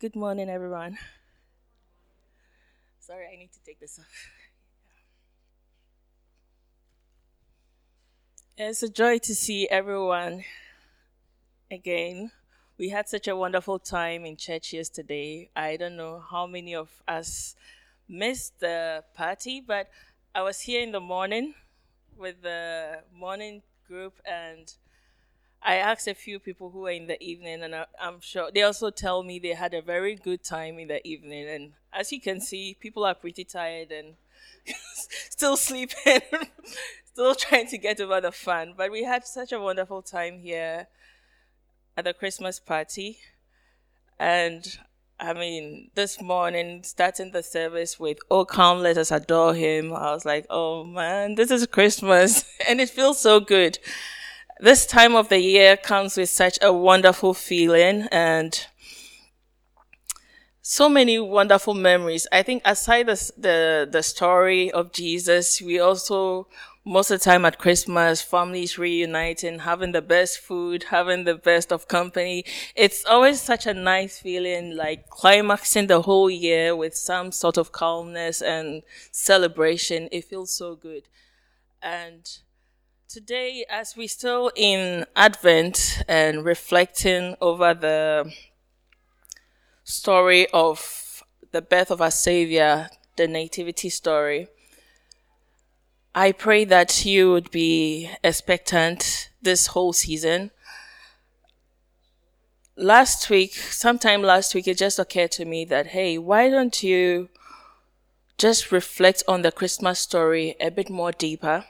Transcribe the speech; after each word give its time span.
Good 0.00 0.14
morning, 0.14 0.48
everyone. 0.48 0.96
Sorry, 3.00 3.26
I 3.32 3.34
need 3.34 3.50
to 3.50 3.58
take 3.66 3.80
this 3.80 3.98
off. 3.98 4.30
It's 8.56 8.84
a 8.84 8.88
joy 8.88 9.18
to 9.18 9.34
see 9.34 9.68
everyone 9.68 10.44
again. 11.68 12.30
We 12.78 12.90
had 12.90 13.08
such 13.08 13.26
a 13.26 13.34
wonderful 13.34 13.80
time 13.80 14.24
in 14.24 14.36
church 14.36 14.72
yesterday. 14.72 15.50
I 15.56 15.76
don't 15.76 15.96
know 15.96 16.22
how 16.30 16.46
many 16.46 16.76
of 16.76 17.02
us 17.08 17.56
missed 18.08 18.60
the 18.60 19.02
party, 19.16 19.60
but 19.60 19.90
I 20.32 20.42
was 20.42 20.60
here 20.60 20.80
in 20.80 20.92
the 20.92 21.00
morning 21.00 21.54
with 22.16 22.42
the 22.42 23.02
morning 23.12 23.62
group 23.88 24.20
and 24.24 24.72
I 25.62 25.76
asked 25.76 26.06
a 26.06 26.14
few 26.14 26.38
people 26.38 26.70
who 26.70 26.80
were 26.80 26.90
in 26.90 27.06
the 27.06 27.22
evening, 27.22 27.62
and 27.62 27.74
I, 27.74 27.86
am 28.00 28.20
sure 28.20 28.50
they 28.52 28.62
also 28.62 28.90
tell 28.90 29.22
me 29.22 29.38
they 29.38 29.54
had 29.54 29.74
a 29.74 29.82
very 29.82 30.14
good 30.14 30.44
time 30.44 30.78
in 30.78 30.88
the 30.88 31.06
evening. 31.06 31.48
And 31.48 31.72
as 31.92 32.12
you 32.12 32.20
can 32.20 32.40
see, 32.40 32.76
people 32.78 33.04
are 33.04 33.14
pretty 33.14 33.44
tired 33.44 33.90
and 33.90 34.14
still 35.30 35.56
sleeping, 35.56 36.20
still 37.04 37.34
trying 37.34 37.66
to 37.68 37.78
get 37.78 38.00
over 38.00 38.20
the 38.20 38.32
fun. 38.32 38.74
But 38.76 38.92
we 38.92 39.04
had 39.04 39.26
such 39.26 39.52
a 39.52 39.60
wonderful 39.60 40.02
time 40.02 40.38
here 40.38 40.86
at 41.96 42.04
the 42.04 42.14
Christmas 42.14 42.60
party. 42.60 43.18
And 44.18 44.78
I 45.18 45.32
mean, 45.32 45.90
this 45.96 46.20
morning, 46.22 46.84
starting 46.84 47.32
the 47.32 47.42
service 47.42 47.98
with, 47.98 48.18
Oh, 48.30 48.44
come, 48.44 48.78
let 48.78 48.96
us 48.96 49.10
adore 49.10 49.54
him. 49.54 49.92
I 49.92 50.12
was 50.12 50.24
like, 50.24 50.46
Oh 50.48 50.84
man, 50.84 51.34
this 51.34 51.50
is 51.50 51.66
Christmas. 51.66 52.44
And 52.68 52.80
it 52.80 52.90
feels 52.90 53.20
so 53.20 53.40
good 53.40 53.78
this 54.60 54.86
time 54.86 55.14
of 55.14 55.28
the 55.28 55.40
year 55.40 55.76
comes 55.76 56.16
with 56.16 56.28
such 56.28 56.58
a 56.62 56.72
wonderful 56.72 57.34
feeling 57.34 58.08
and 58.10 58.66
so 60.60 60.88
many 60.88 61.18
wonderful 61.18 61.74
memories. 61.74 62.26
I 62.30 62.42
think 62.42 62.62
aside 62.64 63.06
the, 63.06 63.32
the, 63.38 63.88
the 63.90 64.02
story 64.02 64.70
of 64.70 64.92
Jesus, 64.92 65.62
we 65.62 65.80
also 65.80 66.48
most 66.88 67.10
of 67.10 67.20
the 67.20 67.24
time 67.24 67.44
at 67.44 67.58
Christmas, 67.58 68.22
families 68.22 68.78
reuniting, 68.78 69.58
having 69.58 69.92
the 69.92 70.00
best 70.00 70.38
food, 70.38 70.84
having 70.84 71.24
the 71.24 71.34
best 71.34 71.70
of 71.70 71.86
company. 71.86 72.44
It's 72.74 73.04
always 73.04 73.42
such 73.42 73.66
a 73.66 73.74
nice 73.74 74.18
feeling, 74.18 74.74
like 74.74 75.10
climaxing 75.10 75.88
the 75.88 76.00
whole 76.00 76.30
year 76.30 76.74
with 76.74 76.96
some 76.96 77.30
sort 77.30 77.58
of 77.58 77.72
calmness 77.72 78.40
and 78.40 78.82
celebration. 79.12 80.08
It 80.10 80.24
feels 80.24 80.50
so 80.54 80.76
good. 80.76 81.02
And 81.82 82.26
Today, 83.08 83.64
as 83.70 83.96
we 83.96 84.06
still 84.06 84.52
in 84.54 85.06
Advent 85.16 86.02
and 86.06 86.44
reflecting 86.44 87.36
over 87.40 87.72
the 87.72 88.30
story 89.82 90.46
of 90.52 91.24
the 91.50 91.62
birth 91.62 91.90
of 91.90 92.02
our 92.02 92.10
Savior, 92.10 92.90
the 93.16 93.26
Nativity 93.26 93.88
story, 93.88 94.48
I 96.14 96.32
pray 96.32 96.66
that 96.66 97.06
you 97.06 97.32
would 97.32 97.50
be 97.50 98.10
expectant 98.22 99.30
this 99.40 99.68
whole 99.68 99.94
season. 99.94 100.50
Last 102.76 103.30
week, 103.30 103.54
sometime 103.54 104.20
last 104.20 104.54
week, 104.54 104.68
it 104.68 104.76
just 104.76 104.98
occurred 104.98 105.32
to 105.32 105.46
me 105.46 105.64
that, 105.64 105.86
hey, 105.86 106.18
why 106.18 106.50
don't 106.50 106.82
you 106.82 107.30
just 108.36 108.70
reflect 108.70 109.22
on 109.26 109.40
the 109.40 109.50
Christmas 109.50 109.98
story 109.98 110.56
a 110.60 110.70
bit 110.70 110.90
more 110.90 111.12
deeper? 111.12 111.64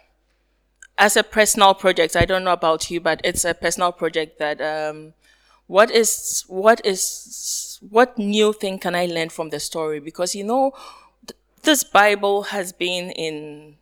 As 0.99 1.17
a 1.17 1.23
personal 1.23 1.75
project, 1.75 2.17
I 2.17 2.25
don't 2.25 2.45
know 2.45 2.53
about 2.53 2.91
you, 2.91 3.01
but 3.01 3.21
it's 3.25 3.45
a 3.45 3.55
personal 3.55 3.93
project 3.93 4.39
that, 4.39 4.61
um, 4.61 5.15
what 5.67 5.91
is, 5.91 6.45
what 6.49 6.85
is, 6.85 7.79
what 7.89 8.19
new 8.19 8.53
thing 8.53 8.79
can 8.79 8.95
I 8.95 9.07
learn 9.07 9.29
from 9.29 9.51
the 9.51 9.61
story? 9.61 10.01
Because, 10.01 10.35
you 10.35 10.45
know, 10.45 10.73
th- 11.27 11.39
this 11.63 11.85
Bible 11.85 12.45
has 12.45 12.73
been 12.73 13.11
in 13.13 13.77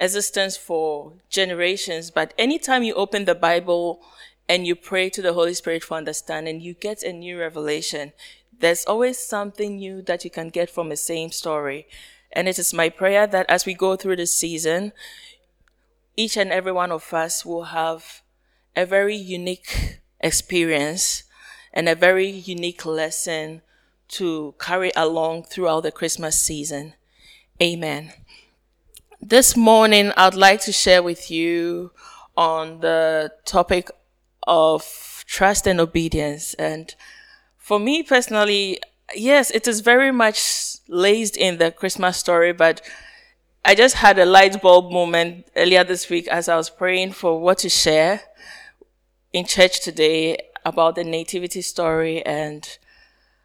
existence 0.00 0.56
for 0.56 1.12
generations, 1.30 2.10
but 2.10 2.34
anytime 2.38 2.82
you 2.82 2.94
open 2.94 3.24
the 3.24 3.34
Bible 3.34 4.00
and 4.48 4.66
you 4.66 4.76
pray 4.76 5.10
to 5.10 5.22
the 5.22 5.32
Holy 5.32 5.54
Spirit 5.54 5.82
for 5.82 5.96
understanding, 5.96 6.60
you 6.60 6.74
get 6.74 7.02
a 7.02 7.12
new 7.12 7.40
revelation. 7.40 8.12
There's 8.60 8.84
always 8.84 9.18
something 9.18 9.76
new 9.76 10.02
that 10.02 10.24
you 10.24 10.30
can 10.30 10.50
get 10.50 10.70
from 10.70 10.88
the 10.88 10.96
same 10.96 11.32
story. 11.32 11.86
And 12.32 12.48
it 12.48 12.58
is 12.58 12.74
my 12.74 12.88
prayer 12.88 13.26
that 13.26 13.48
as 13.48 13.64
we 13.64 13.74
go 13.74 13.96
through 13.96 14.16
this 14.16 14.34
season, 14.34 14.92
each 16.16 16.36
and 16.36 16.52
every 16.52 16.72
one 16.72 16.92
of 16.92 17.12
us 17.12 17.44
will 17.44 17.64
have 17.64 18.22
a 18.76 18.86
very 18.86 19.16
unique 19.16 20.00
experience 20.20 21.24
and 21.72 21.88
a 21.88 21.94
very 21.94 22.28
unique 22.28 22.86
lesson 22.86 23.62
to 24.08 24.54
carry 24.58 24.92
along 24.96 25.44
throughout 25.44 25.82
the 25.82 25.92
Christmas 25.92 26.40
season. 26.40 26.94
Amen. 27.62 28.12
This 29.20 29.56
morning, 29.56 30.12
I'd 30.16 30.34
like 30.34 30.60
to 30.62 30.72
share 30.72 31.02
with 31.02 31.30
you 31.30 31.92
on 32.36 32.80
the 32.80 33.32
topic 33.44 33.90
of 34.46 35.24
trust 35.26 35.66
and 35.66 35.80
obedience. 35.80 36.54
And 36.54 36.94
for 37.56 37.78
me 37.78 38.02
personally, 38.02 38.80
yes, 39.14 39.50
it 39.50 39.66
is 39.66 39.80
very 39.80 40.12
much 40.12 40.76
laced 40.88 41.36
in 41.36 41.58
the 41.58 41.70
Christmas 41.70 42.18
story, 42.18 42.52
but 42.52 42.82
I 43.66 43.74
just 43.74 43.94
had 43.96 44.18
a 44.18 44.26
light 44.26 44.60
bulb 44.60 44.92
moment 44.92 45.46
earlier 45.56 45.84
this 45.84 46.10
week 46.10 46.28
as 46.28 46.50
I 46.50 46.56
was 46.56 46.68
praying 46.68 47.12
for 47.12 47.40
what 47.40 47.56
to 47.58 47.70
share 47.70 48.20
in 49.32 49.46
church 49.46 49.80
today 49.80 50.36
about 50.66 50.96
the 50.96 51.04
nativity 51.04 51.62
story 51.62 52.24
and 52.26 52.78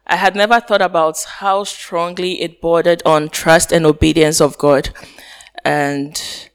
I 0.06 0.16
had 0.16 0.36
never 0.36 0.60
thought 0.60 0.82
about 0.82 1.22
how 1.22 1.64
strongly 1.64 2.42
it 2.42 2.60
bordered 2.60 3.02
on 3.06 3.30
trust 3.30 3.72
and 3.72 3.86
obedience 3.86 4.42
of 4.42 4.58
God. 4.58 4.90
And 5.64 6.49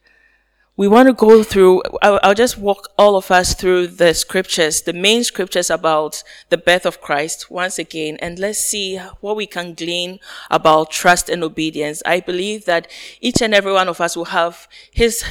we 0.78 0.88
want 0.90 1.08
to 1.08 1.14
go 1.14 1.42
through, 1.42 1.82
I'll, 2.02 2.20
I'll, 2.22 2.34
just 2.34 2.58
walk 2.58 2.90
all 2.98 3.16
of 3.16 3.32
us 3.32 3.54
through 3.54 3.88
the 3.88 4.14
scriptures, 4.14 4.82
the 4.82 4.92
main 4.92 5.24
scriptures 5.24 5.70
about 5.70 6.22
the 6.50 6.58
birth 6.58 6.86
of 6.86 7.00
Christ 7.00 7.50
once 7.50 7.80
again, 7.80 8.18
and 8.18 8.38
let's 8.38 8.60
see 8.60 8.98
what 9.22 9.38
we 9.38 9.48
can 9.48 9.74
glean 9.74 10.20
about 10.52 10.92
trust 10.92 11.30
and 11.30 11.44
obedience. 11.44 12.04
I 12.06 12.20
believe 12.20 12.66
that 12.66 12.92
each 13.22 13.42
and 13.42 13.54
every 13.54 13.72
one 13.72 13.88
of 13.88 14.02
us 14.02 14.18
will 14.18 14.26
have 14.26 14.68
his 14.92 15.24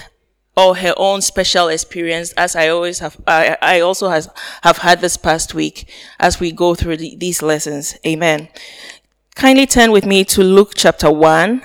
or 0.57 0.77
her 0.77 0.95
own 0.97 1.21
special 1.21 1.69
experience, 1.69 2.33
as 2.33 2.57
I 2.57 2.69
always 2.69 3.01
have, 3.01 3.21
I, 3.27 3.59
I 3.61 3.81
also 3.81 4.09
has, 4.09 4.31
have 4.63 4.79
had 4.79 5.01
this 5.01 5.17
past 5.17 5.53
week 5.53 5.89
as 6.21 6.39
we 6.39 6.53
go 6.53 6.75
through 6.75 6.99
the, 6.99 7.17
these 7.17 7.43
lessons. 7.43 7.97
Amen. 8.07 8.49
Kindly 9.35 9.67
turn 9.67 9.91
with 9.91 10.07
me 10.07 10.25
to 10.27 10.43
Luke 10.43 10.73
chapter 10.77 11.11
1 11.11 11.63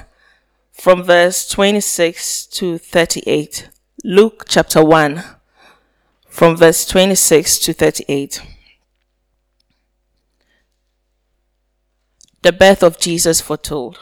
from 0.80 1.04
verse 1.04 1.46
26 1.50 2.46
to 2.46 2.78
38. 2.78 3.70
Luke 4.06 4.46
chapter 4.48 4.82
1, 4.82 5.22
from 6.30 6.56
verse 6.56 6.86
26 6.86 7.60
to 7.60 7.74
38. 7.74 8.42
The 12.44 12.54
birth 12.54 12.82
of 12.82 12.98
Jesus 12.98 13.42
foretold. 13.42 14.00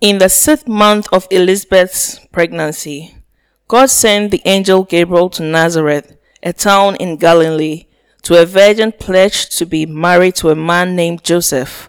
In 0.00 0.18
the 0.18 0.28
sixth 0.28 0.68
month 0.68 1.08
of 1.12 1.26
Elizabeth's 1.32 2.20
pregnancy, 2.30 3.16
God 3.66 3.90
sent 3.90 4.30
the 4.30 4.42
angel 4.44 4.84
Gabriel 4.84 5.28
to 5.30 5.42
Nazareth, 5.42 6.16
a 6.40 6.52
town 6.52 6.94
in 6.96 7.16
Galilee, 7.16 7.86
to 8.22 8.40
a 8.40 8.46
virgin 8.46 8.92
pledged 8.92 9.58
to 9.58 9.66
be 9.66 9.86
married 9.86 10.36
to 10.36 10.50
a 10.50 10.54
man 10.54 10.94
named 10.94 11.24
Joseph 11.24 11.88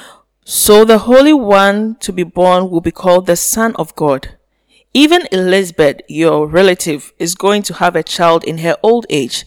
So 0.43 0.85
the 0.85 0.99
Holy 0.99 1.33
One 1.33 1.95
to 1.99 2.11
be 2.11 2.23
born 2.23 2.69
will 2.71 2.81
be 2.81 2.91
called 2.91 3.27
the 3.27 3.35
Son 3.35 3.75
of 3.75 3.95
God. 3.95 4.37
Even 4.93 5.27
Elizabeth, 5.31 6.01
your 6.09 6.47
relative, 6.47 7.13
is 7.19 7.35
going 7.35 7.61
to 7.63 7.75
have 7.75 7.95
a 7.95 8.03
child 8.03 8.43
in 8.43 8.57
her 8.57 8.75
old 8.81 9.05
age, 9.09 9.45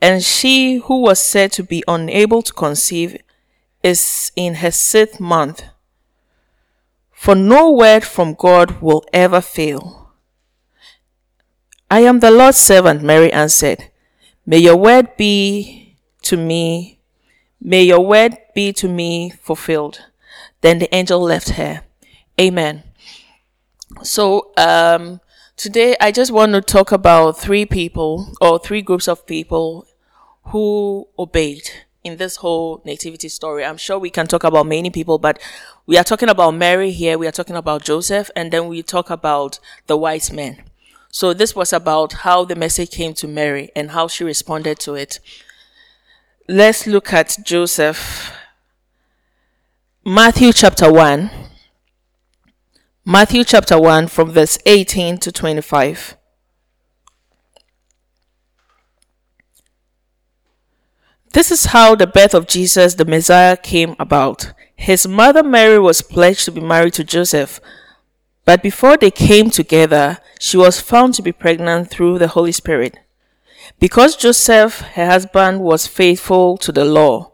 and 0.00 0.22
she 0.22 0.76
who 0.76 1.00
was 1.00 1.18
said 1.18 1.50
to 1.52 1.62
be 1.64 1.82
unable 1.88 2.42
to 2.42 2.52
conceive 2.52 3.16
is 3.82 4.30
in 4.36 4.56
her 4.56 4.70
sixth 4.70 5.18
month. 5.18 5.64
For 7.10 7.34
no 7.34 7.72
word 7.72 8.04
from 8.04 8.34
God 8.34 8.82
will 8.82 9.04
ever 9.12 9.40
fail. 9.40 10.12
I 11.90 12.00
am 12.00 12.20
the 12.20 12.30
Lord's 12.30 12.58
servant, 12.58 13.02
Mary 13.02 13.32
answered. 13.32 13.90
May 14.44 14.58
your 14.58 14.76
word 14.76 15.16
be 15.16 15.96
to 16.22 16.36
me, 16.36 17.00
may 17.60 17.82
your 17.82 18.00
word 18.00 18.36
be 18.54 18.72
to 18.74 18.88
me 18.88 19.30
fulfilled. 19.30 20.06
Then 20.60 20.78
the 20.78 20.94
angel 20.94 21.20
left 21.20 21.50
her. 21.50 21.82
Amen. 22.40 22.82
So, 24.02 24.52
um, 24.56 25.20
today 25.56 25.96
I 26.00 26.10
just 26.10 26.32
want 26.32 26.52
to 26.52 26.60
talk 26.60 26.90
about 26.90 27.38
three 27.38 27.66
people 27.66 28.32
or 28.40 28.58
three 28.58 28.82
groups 28.82 29.06
of 29.08 29.26
people 29.26 29.86
who 30.46 31.08
obeyed 31.18 31.70
in 32.02 32.18
this 32.18 32.36
whole 32.36 32.82
nativity 32.84 33.28
story. 33.28 33.64
I'm 33.64 33.78
sure 33.78 33.98
we 33.98 34.10
can 34.10 34.26
talk 34.26 34.44
about 34.44 34.66
many 34.66 34.90
people, 34.90 35.18
but 35.18 35.40
we 35.86 35.96
are 35.96 36.04
talking 36.04 36.28
about 36.28 36.52
Mary 36.52 36.90
here, 36.90 37.16
we 37.16 37.26
are 37.26 37.32
talking 37.32 37.56
about 37.56 37.82
Joseph, 37.82 38.30
and 38.36 38.52
then 38.52 38.68
we 38.68 38.82
talk 38.82 39.10
about 39.10 39.58
the 39.86 39.96
wise 39.96 40.32
men. 40.32 40.62
So 41.10 41.32
this 41.32 41.54
was 41.54 41.72
about 41.72 42.12
how 42.24 42.44
the 42.44 42.56
message 42.56 42.90
came 42.90 43.14
to 43.14 43.28
Mary 43.28 43.70
and 43.74 43.92
how 43.92 44.08
she 44.08 44.24
responded 44.24 44.78
to 44.80 44.94
it. 44.94 45.20
Let's 46.48 46.86
look 46.86 47.12
at 47.12 47.38
Joseph. 47.42 48.32
Matthew 50.06 50.52
chapter 50.52 50.92
1. 50.92 51.30
Matthew 53.06 53.42
chapter 53.42 53.80
1 53.80 54.08
from 54.08 54.32
verse 54.32 54.58
18 54.66 55.16
to 55.16 55.32
25. 55.32 56.18
This 61.32 61.50
is 61.50 61.64
how 61.64 61.94
the 61.94 62.06
birth 62.06 62.34
of 62.34 62.46
Jesus 62.46 62.96
the 62.96 63.06
Messiah 63.06 63.56
came 63.56 63.96
about. 63.98 64.52
His 64.76 65.08
mother 65.08 65.42
Mary 65.42 65.78
was 65.78 66.02
pledged 66.02 66.44
to 66.44 66.52
be 66.52 66.60
married 66.60 66.92
to 66.94 67.04
Joseph, 67.04 67.58
but 68.44 68.62
before 68.62 68.98
they 68.98 69.10
came 69.10 69.48
together, 69.48 70.18
she 70.38 70.58
was 70.58 70.82
found 70.82 71.14
to 71.14 71.22
be 71.22 71.32
pregnant 71.32 71.88
through 71.88 72.18
the 72.18 72.28
Holy 72.28 72.52
Spirit. 72.52 72.98
Because 73.80 74.16
Joseph, 74.16 74.80
her 74.80 75.06
husband, 75.06 75.62
was 75.62 75.86
faithful 75.86 76.58
to 76.58 76.72
the 76.72 76.84
law, 76.84 77.33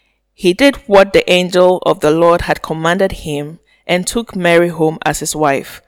he 0.33 0.53
did 0.53 0.75
what 0.87 1.13
the 1.13 1.29
angel 1.31 1.77
of 1.85 1.99
the 1.99 2.11
Lord 2.11 2.41
had 2.41 2.61
commanded 2.61 3.11
him 3.11 3.59
and 3.85 4.07
took 4.07 4.35
Mary 4.35 4.69
home 4.69 4.97
as 5.03 5.19
his 5.19 5.35
wife. 5.35 5.81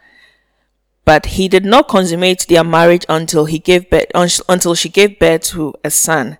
But 1.06 1.25
he 1.38 1.48
did 1.48 1.66
not 1.66 1.88
consummate 1.88 2.45
their 2.48 2.63
marriage 2.63 3.06
until 3.10 3.45
he 3.45 3.60
gave 3.60 3.90
birth, 3.90 4.07
until 4.13 4.75
she 4.75 4.90
gave 4.90 5.19
birth 5.19 5.44
to 5.51 5.74
a 5.84 5.90
son 5.90 6.38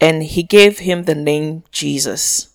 and 0.00 0.22
he 0.22 0.42
gave 0.42 0.80
him 0.80 1.04
the 1.04 1.14
name 1.14 1.64
Jesus. 1.72 2.54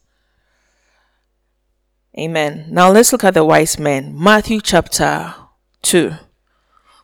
Amen. 2.18 2.66
Now 2.69 2.92
let's 2.92 3.12
look 3.12 3.24
at 3.24 3.33
the 3.33 3.45
wise 3.45 3.80
men. 3.80 4.13
Matthew 4.18 4.62
chapter 4.62 5.33
2. 5.81 6.13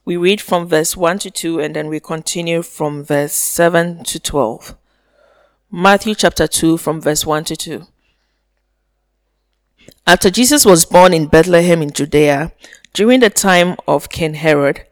We 0.06 0.18
read 0.18 0.42
from 0.42 0.68
verse 0.68 0.96
1 0.96 1.20
to 1.20 1.32
2 1.32 1.60
and 1.60 1.76
then 1.76 1.88
we 1.88 2.00
continue 2.00 2.62
from 2.62 3.04
verse 3.04 3.34
7 3.34 4.04
to 4.06 4.20
12. 4.20 4.77
Matthew 5.69 6.16
chapter 6.16 6.48
2 6.48 6.78
from 6.78 7.02
verse 7.02 7.25
1 7.25 7.44
to 7.44 7.58
2. 7.58 7.88
After 10.06 10.30
Jesus 10.30 10.66
was 10.66 10.86
born 10.86 11.14
in 11.14 11.28
Bethlehem 11.28 11.81
in 11.81 11.92
Judea, 11.92 12.54
during 12.94 13.19
the 13.19 13.30
time 13.30 13.75
of 13.86 14.08
King 14.08 14.36
Herod, 14.36 14.86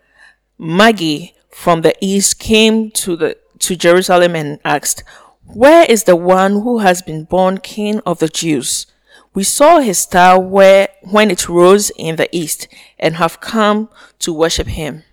Magi 0.57 1.27
from 1.50 1.81
the 1.81 1.95
east 2.01 2.39
came 2.39 2.92
to 2.92 3.16
the 3.16 3.38
to 3.60 3.77
Jerusalem 3.77 4.36
and 4.36 4.60
asked, 4.66 5.06
where 5.45 5.86
is 5.86 6.04
the 6.04 6.18
one 6.18 6.62
who 6.63 6.80
has 6.80 7.01
been 7.01 7.24
born 7.24 7.60
King 7.60 8.01
of 8.06 8.19
the 8.19 8.27
Jews? 8.27 8.86
We 9.33 9.45
saw 9.45 9.80
his 9.80 10.00
star 10.00 10.38
where, 10.42 10.89
when 11.04 11.31
it 11.31 11.48
rose 11.48 11.89
in 11.92 12.18
the 12.18 12.27
east 12.36 12.68
and 13.00 13.16
have 13.16 13.39
come 13.39 13.88
to 14.19 14.33
worship 14.33 14.68
him. 14.68 15.04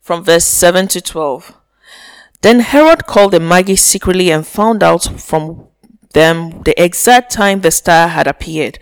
From 0.00 0.24
verse 0.24 0.44
7 0.44 0.88
to 0.88 1.00
12. 1.00 1.57
Then 2.42 2.60
Herod 2.60 3.06
called 3.06 3.32
the 3.32 3.40
Magi 3.40 3.74
secretly 3.74 4.30
and 4.30 4.46
found 4.46 4.82
out 4.82 5.20
from 5.20 5.66
them 6.12 6.62
the 6.62 6.80
exact 6.82 7.32
time 7.32 7.60
the 7.60 7.70
star 7.70 8.08
had 8.08 8.26
appeared. 8.26 8.78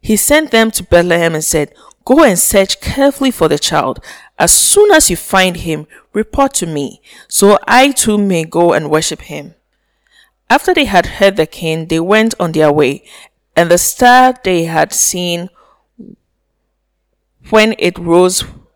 He 0.00 0.16
sent 0.16 0.50
them 0.50 0.70
to 0.72 0.82
Bethlehem 0.82 1.34
and 1.34 1.44
said, 1.44 1.72
Go 2.04 2.22
and 2.22 2.38
search 2.38 2.80
carefully 2.80 3.30
for 3.30 3.48
the 3.48 3.58
child. 3.58 3.98
As 4.38 4.52
soon 4.52 4.92
as 4.92 5.10
you 5.10 5.16
find 5.16 5.56
him, 5.56 5.86
report 6.12 6.54
to 6.54 6.66
me, 6.66 7.00
so 7.26 7.58
I 7.66 7.90
too 7.90 8.18
may 8.18 8.44
go 8.44 8.72
and 8.72 8.90
worship 8.90 9.22
him. 9.22 9.54
After 10.48 10.72
they 10.72 10.84
had 10.84 11.06
heard 11.06 11.36
the 11.36 11.46
king, 11.46 11.86
they 11.86 11.98
went 11.98 12.34
on 12.38 12.52
their 12.52 12.70
way, 12.70 13.02
and 13.56 13.70
the 13.70 13.78
star 13.78 14.34
they 14.44 14.64
had 14.64 14.92
seen 14.92 15.48
when 17.50 17.74
it 17.78 17.98
rose 17.98 18.44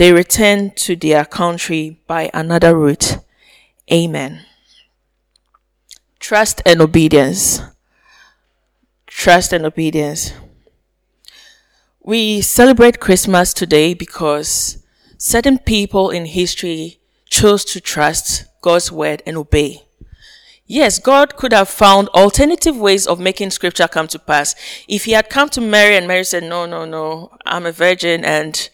they 0.00 0.14
returned 0.14 0.74
to 0.78 0.96
their 0.96 1.26
country 1.26 2.00
by 2.06 2.30
another 2.32 2.74
route. 2.74 3.18
Amen. 3.92 4.40
Trust 6.18 6.62
and 6.64 6.80
obedience. 6.80 7.60
Trust 9.06 9.52
and 9.52 9.66
obedience. 9.66 10.32
We 12.02 12.40
celebrate 12.40 12.98
Christmas 12.98 13.52
today 13.52 13.92
because 13.92 14.82
certain 15.18 15.58
people 15.58 16.08
in 16.08 16.24
history 16.24 16.98
chose 17.28 17.62
to 17.66 17.78
trust 17.78 18.46
God's 18.62 18.90
word 18.90 19.22
and 19.26 19.36
obey. 19.36 19.82
Yes, 20.64 20.98
God 20.98 21.36
could 21.36 21.52
have 21.52 21.68
found 21.68 22.08
alternative 22.14 22.78
ways 22.78 23.06
of 23.06 23.20
making 23.20 23.50
scripture 23.50 23.86
come 23.86 24.08
to 24.08 24.18
pass. 24.18 24.54
If 24.88 25.04
he 25.04 25.12
had 25.12 25.28
come 25.28 25.50
to 25.50 25.60
Mary 25.60 25.94
and 25.94 26.08
Mary 26.08 26.24
said, 26.24 26.44
no, 26.44 26.64
no, 26.64 26.86
no, 26.86 27.36
I'm 27.44 27.66
a 27.66 27.72
virgin 27.72 28.24
and 28.24 28.70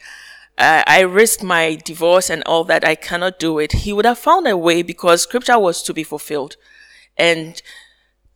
uh, 0.58 0.82
I 0.86 1.00
risked 1.00 1.42
my 1.42 1.74
divorce 1.74 2.30
and 2.30 2.42
all 2.44 2.64
that, 2.64 2.84
I 2.84 2.94
cannot 2.94 3.38
do 3.38 3.58
it. 3.58 3.72
He 3.72 3.92
would 3.92 4.06
have 4.06 4.18
found 4.18 4.46
a 4.46 4.56
way 4.56 4.82
because 4.82 5.22
scripture 5.22 5.58
was 5.58 5.82
to 5.82 5.92
be 5.92 6.02
fulfilled. 6.02 6.56
And 7.16 7.60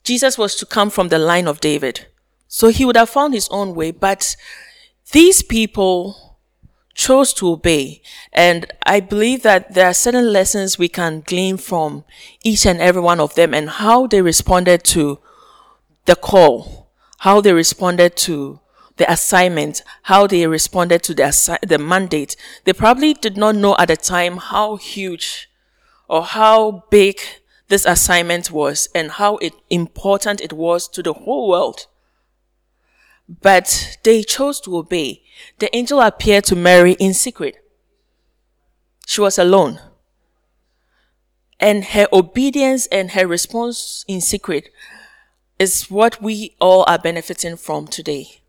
Jesus 0.04 0.36
was 0.36 0.54
to 0.56 0.66
come 0.66 0.90
from 0.90 1.08
the 1.08 1.18
line 1.18 1.48
of 1.48 1.60
David. 1.60 2.06
So 2.48 2.68
he 2.68 2.84
would 2.84 2.96
have 2.96 3.10
found 3.10 3.32
his 3.32 3.48
own 3.50 3.74
way. 3.74 3.90
But 3.90 4.36
these 5.12 5.42
people 5.42 6.38
chose 6.94 7.32
to 7.34 7.48
obey. 7.48 8.02
And 8.32 8.70
I 8.84 9.00
believe 9.00 9.42
that 9.42 9.72
there 9.72 9.86
are 9.86 9.94
certain 9.94 10.32
lessons 10.32 10.78
we 10.78 10.88
can 10.88 11.22
glean 11.26 11.56
from 11.56 12.04
each 12.42 12.66
and 12.66 12.80
every 12.80 13.00
one 13.00 13.20
of 13.20 13.34
them 13.34 13.54
and 13.54 13.70
how 13.70 14.06
they 14.06 14.20
responded 14.20 14.84
to 14.84 15.18
the 16.04 16.16
call, 16.16 16.90
how 17.18 17.40
they 17.40 17.52
responded 17.52 18.16
to 18.16 18.60
the 19.00 19.10
assignment, 19.10 19.82
how 20.02 20.26
they 20.26 20.46
responded 20.46 21.02
to 21.02 21.14
the, 21.14 21.22
assi- 21.22 21.58
the 21.66 21.78
mandate. 21.78 22.36
They 22.64 22.74
probably 22.74 23.14
did 23.14 23.34
not 23.34 23.56
know 23.56 23.74
at 23.78 23.88
the 23.88 23.96
time 23.96 24.36
how 24.36 24.76
huge 24.76 25.48
or 26.06 26.22
how 26.22 26.84
big 26.90 27.18
this 27.68 27.86
assignment 27.86 28.50
was 28.50 28.90
and 28.94 29.12
how 29.12 29.38
it, 29.38 29.54
important 29.70 30.42
it 30.42 30.52
was 30.52 30.86
to 30.88 31.02
the 31.02 31.14
whole 31.14 31.48
world. 31.48 31.86
But 33.26 33.96
they 34.02 34.22
chose 34.22 34.60
to 34.62 34.76
obey. 34.76 35.22
The 35.60 35.74
angel 35.74 36.02
appeared 36.02 36.44
to 36.44 36.56
Mary 36.56 36.92
in 36.98 37.14
secret. 37.14 37.56
She 39.06 39.22
was 39.22 39.38
alone. 39.38 39.80
And 41.58 41.84
her 41.86 42.06
obedience 42.12 42.86
and 42.88 43.12
her 43.12 43.26
response 43.26 44.04
in 44.06 44.20
secret 44.20 44.68
is 45.58 45.90
what 45.90 46.20
we 46.20 46.54
all 46.60 46.84
are 46.86 46.98
benefiting 46.98 47.56
from 47.56 47.86
today. 47.86 48.40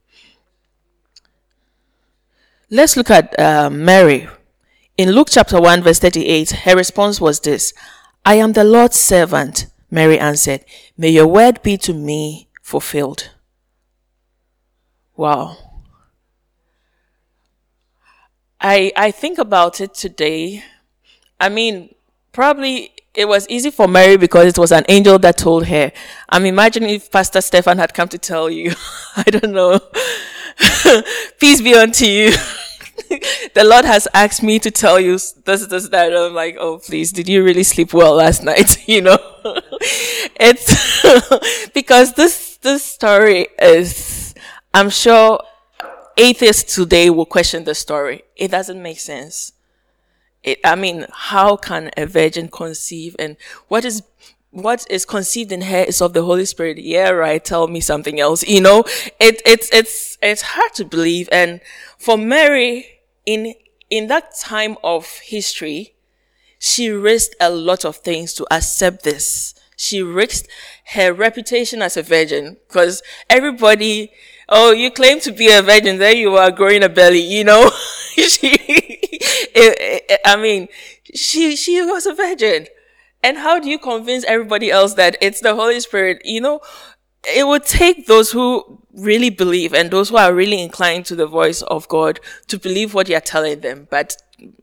Let's 2.74 2.96
look 2.96 3.10
at 3.10 3.38
uh, 3.38 3.70
Mary. 3.70 4.30
In 4.96 5.12
Luke 5.12 5.28
chapter 5.30 5.60
1, 5.60 5.84
verse 5.84 6.00
38, 6.00 6.52
her 6.52 6.76
response 6.78 7.20
was 7.20 7.42
this 7.42 7.74
I 8.26 8.36
am 8.36 8.54
the 8.54 8.64
Lord's 8.64 8.96
servant, 8.96 9.66
Mary 9.90 10.18
answered. 10.18 10.64
May 10.98 11.10
your 11.10 11.28
word 11.28 11.62
be 11.64 11.76
to 11.80 11.94
me 11.94 12.48
fulfilled. 12.62 13.32
Wow. 15.18 15.58
I 18.62 18.94
I 18.96 19.12
think 19.12 19.38
about 19.38 19.82
it 19.82 19.94
today. 19.94 20.64
I 21.42 21.50
mean, 21.50 21.94
probably 22.32 22.94
it 23.14 23.28
was 23.28 23.48
easy 23.50 23.72
for 23.72 23.88
Mary 23.88 24.18
because 24.18 24.48
it 24.48 24.58
was 24.58 24.72
an 24.72 24.86
angel 24.88 25.20
that 25.20 25.38
told 25.38 25.68
her. 25.68 25.92
I'm 26.30 26.46
imagining 26.46 26.92
if 26.92 27.12
Pastor 27.12 27.42
Stefan 27.42 27.78
had 27.78 27.94
come 27.94 28.08
to 28.10 28.18
tell 28.18 28.50
you. 28.50 28.74
I 29.16 29.24
don't 29.24 29.54
know. 29.54 29.80
Peace 31.40 31.62
be 31.62 31.74
unto 31.76 32.06
you. 32.06 32.32
the 33.54 33.64
Lord 33.64 33.84
has 33.86 34.08
asked 34.14 34.44
me 34.44 34.60
to 34.60 34.72
tell 34.72 35.00
you 35.00 35.14
this, 35.14 35.68
this, 35.68 35.90
that. 35.90 36.16
I'm 36.16 36.34
like, 36.34 36.56
oh, 36.60 36.80
please, 36.80 37.12
did 37.12 37.28
you 37.28 37.44
really 37.44 37.64
sleep 37.64 37.94
well 37.94 38.16
last 38.16 38.44
night? 38.44 38.78
You 38.88 39.02
know, 39.02 39.18
it's 40.40 41.72
because 41.74 42.14
this, 42.14 42.58
this 42.58 42.84
story 42.84 43.48
is, 43.62 44.34
I'm 44.74 44.90
sure 44.90 45.42
atheists 46.18 46.76
today 46.76 47.10
will 47.10 47.26
question 47.26 47.64
the 47.64 47.76
story. 47.76 48.24
It 48.36 48.52
doesn't 48.52 48.82
make 48.82 49.00
sense. 49.00 49.54
It, 50.44 50.60
I 50.64 50.76
mean, 50.76 51.06
how 51.14 51.56
can 51.56 51.92
a 51.96 52.06
virgin 52.06 52.48
conceive 52.48 53.16
and 53.20 53.38
what 53.68 53.86
is 53.86 54.04
what 54.52 54.86
is 54.90 55.06
conceived 55.06 55.52
in 55.52 55.62
her 55.62 55.84
is 55.84 56.02
of 56.02 56.14
the 56.14 56.24
Holy 56.24 56.46
Spirit. 56.46 56.78
Yeah, 56.78 57.10
right. 57.10 57.44
Tell 57.44 57.68
me 57.68 57.80
something 57.80 58.20
else. 58.20 58.44
You 58.44 58.62
know, 58.62 58.84
it, 59.20 59.42
it's, 59.46 59.70
it's, 59.72 60.18
it's 60.22 60.42
hard 60.42 60.74
to 60.76 60.86
believe. 60.86 61.30
And 61.32 61.62
for 61.98 62.18
Mary, 62.18 62.86
in, 63.26 63.54
in 63.90 64.08
that 64.08 64.36
time 64.38 64.78
of 64.84 65.08
history, 65.24 65.96
she 66.60 66.90
risked 66.90 67.36
a 67.40 67.50
lot 67.50 67.86
of 67.86 67.98
things 67.98 68.34
to 68.36 68.48
accept 68.52 69.04
this. 69.04 69.56
She 69.78 70.04
risked 70.04 70.48
her 70.94 71.14
reputation 71.14 71.82
as 71.82 71.98
a 71.98 72.04
virgin 72.04 72.58
because 72.68 73.02
everybody, 73.30 74.12
oh, 74.50 74.72
you 74.72 74.92
claim 74.92 75.20
to 75.22 75.32
be 75.32 75.50
a 75.50 75.62
virgin, 75.62 75.98
there 75.98 76.14
you 76.14 76.36
are 76.36 76.52
growing 76.52 76.84
a 76.84 76.90
belly, 76.90 77.22
you 77.22 77.44
know? 77.44 77.72
she, 78.16 79.01
it, 79.56 80.04
it, 80.10 80.20
I 80.26 80.36
mean, 80.36 80.68
she, 81.14 81.56
she 81.56 81.82
was 81.82 82.06
a 82.06 82.14
virgin. 82.14 82.68
And 83.24 83.38
how 83.38 83.60
do 83.60 83.70
you 83.70 83.78
convince 83.78 84.24
everybody 84.26 84.72
else 84.72 84.96
that 84.96 85.16
it's 85.22 85.42
the 85.42 85.56
Holy 85.56 85.80
Spirit? 85.80 86.22
You 86.26 86.42
know, 86.42 86.62
it 87.24 87.46
would 87.46 87.66
take 87.66 88.08
those 88.08 88.32
who 88.32 88.82
really 88.94 89.30
believe 89.30 89.74
and 89.74 89.92
those 89.92 90.10
who 90.10 90.18
are 90.18 90.34
really 90.34 90.62
inclined 90.62 91.06
to 91.06 91.16
the 91.16 91.28
voice 91.28 91.62
of 91.64 91.88
God 91.88 92.20
to 92.48 92.58
believe 92.58 92.94
what 92.94 93.08
you're 93.08 93.22
telling 93.22 93.60
them. 93.60 93.88
But 93.92 94.18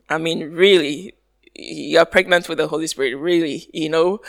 I 0.09 0.17
mean, 0.17 0.51
really, 0.51 1.13
you're 1.55 2.05
pregnant 2.05 2.49
with 2.49 2.57
the 2.57 2.67
Holy 2.67 2.87
Spirit, 2.87 3.15
really, 3.15 3.69
you 3.73 3.89
know. 3.89 4.19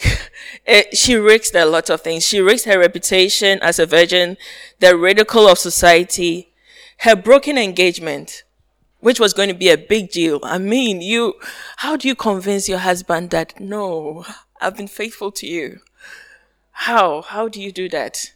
it, 0.00 0.30
eh, 0.66 0.84
she 0.92 1.14
risked 1.16 1.54
a 1.54 1.64
lot 1.64 1.90
of 1.90 2.00
things. 2.00 2.26
She 2.26 2.40
risked 2.40 2.66
her 2.66 2.78
reputation 2.78 3.58
as 3.62 3.78
a 3.78 3.86
virgin, 3.86 4.36
the 4.80 4.96
ridicule 4.96 5.48
of 5.48 5.58
society, 5.58 6.52
her 6.98 7.16
broken 7.16 7.56
engagement, 7.58 8.42
which 9.00 9.20
was 9.20 9.32
going 9.32 9.48
to 9.48 9.54
be 9.54 9.70
a 9.70 9.78
big 9.78 10.10
deal. 10.10 10.40
I 10.42 10.58
mean, 10.58 11.00
you, 11.00 11.34
how 11.76 11.96
do 11.96 12.08
you 12.08 12.14
convince 12.14 12.68
your 12.68 12.78
husband 12.78 13.30
that, 13.30 13.58
no, 13.60 14.24
I've 14.60 14.76
been 14.76 14.88
faithful 14.88 15.30
to 15.32 15.46
you? 15.46 15.80
How? 16.72 17.22
How 17.22 17.48
do 17.48 17.60
you 17.60 17.72
do 17.72 17.88
that? 17.90 18.32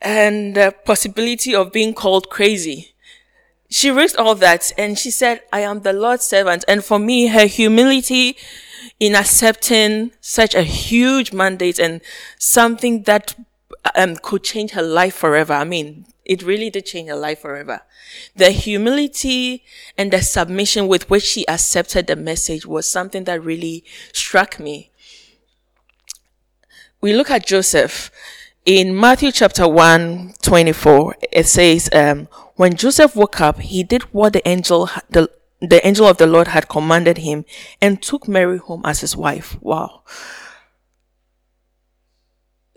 And 0.00 0.54
the 0.54 0.74
possibility 0.84 1.54
of 1.54 1.72
being 1.72 1.94
called 1.94 2.28
crazy. 2.28 2.94
She 3.70 3.90
risked 3.90 4.18
all 4.18 4.34
that 4.34 4.72
and 4.76 4.98
she 4.98 5.10
said, 5.10 5.42
I 5.52 5.60
am 5.60 5.80
the 5.80 5.94
Lord's 5.94 6.24
servant. 6.24 6.64
And 6.68 6.84
for 6.84 6.98
me, 6.98 7.28
her 7.28 7.46
humility 7.46 8.36
in 9.00 9.14
accepting 9.14 10.12
such 10.20 10.54
a 10.54 10.62
huge 10.62 11.32
mandate 11.32 11.78
and 11.78 12.02
something 12.38 13.04
that 13.04 13.34
um, 13.94 14.16
could 14.16 14.44
change 14.44 14.72
her 14.72 14.82
life 14.82 15.14
forever. 15.14 15.52
I 15.52 15.64
mean, 15.64 16.06
it 16.24 16.42
really 16.42 16.70
did 16.70 16.86
change 16.86 17.08
her 17.08 17.16
life 17.16 17.40
forever. 17.40 17.82
The 18.36 18.50
humility 18.50 19.64
and 19.98 20.12
the 20.12 20.22
submission 20.22 20.86
with 20.86 21.10
which 21.10 21.24
she 21.24 21.46
accepted 21.48 22.06
the 22.06 22.16
message 22.16 22.66
was 22.66 22.88
something 22.88 23.24
that 23.24 23.42
really 23.42 23.84
struck 24.12 24.60
me. 24.60 24.90
We 27.00 27.12
look 27.12 27.30
at 27.30 27.46
Joseph. 27.46 28.10
In 28.64 28.98
Matthew 28.98 29.32
chapter 29.32 29.66
1, 29.66 30.34
24, 30.40 31.16
it 31.32 31.46
says, 31.48 31.90
um, 31.92 32.28
when 32.54 32.76
Joseph 32.76 33.16
woke 33.16 33.40
up, 33.40 33.58
he 33.58 33.82
did 33.82 34.02
what 34.14 34.34
the 34.34 34.48
angel, 34.48 34.88
the, 35.10 35.28
the 35.60 35.84
angel 35.84 36.06
of 36.06 36.18
the 36.18 36.28
Lord 36.28 36.48
had 36.48 36.68
commanded 36.68 37.18
him 37.18 37.44
and 37.80 38.00
took 38.00 38.28
Mary 38.28 38.58
home 38.58 38.82
as 38.84 39.00
his 39.00 39.16
wife. 39.16 39.56
Wow. 39.60 40.02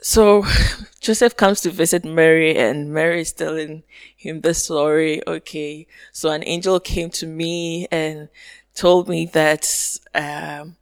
So 0.05 0.45
Joseph 0.99 1.35
comes 1.35 1.61
to 1.61 1.71
visit 1.71 2.05
Mary 2.05 2.55
and 2.55 2.93
Mary 2.93 3.21
is 3.21 3.31
telling 3.31 3.81
him 4.15 4.41
the 4.41 4.53
story. 4.53 5.19
Okay. 5.25 5.87
So 6.11 6.29
an 6.29 6.43
angel 6.45 6.79
came 6.79 7.09
to 7.09 7.25
me 7.25 7.87
and 7.89 8.29
told 8.75 9.09
me 9.09 9.25
that, 9.33 9.65
um, 10.13 10.75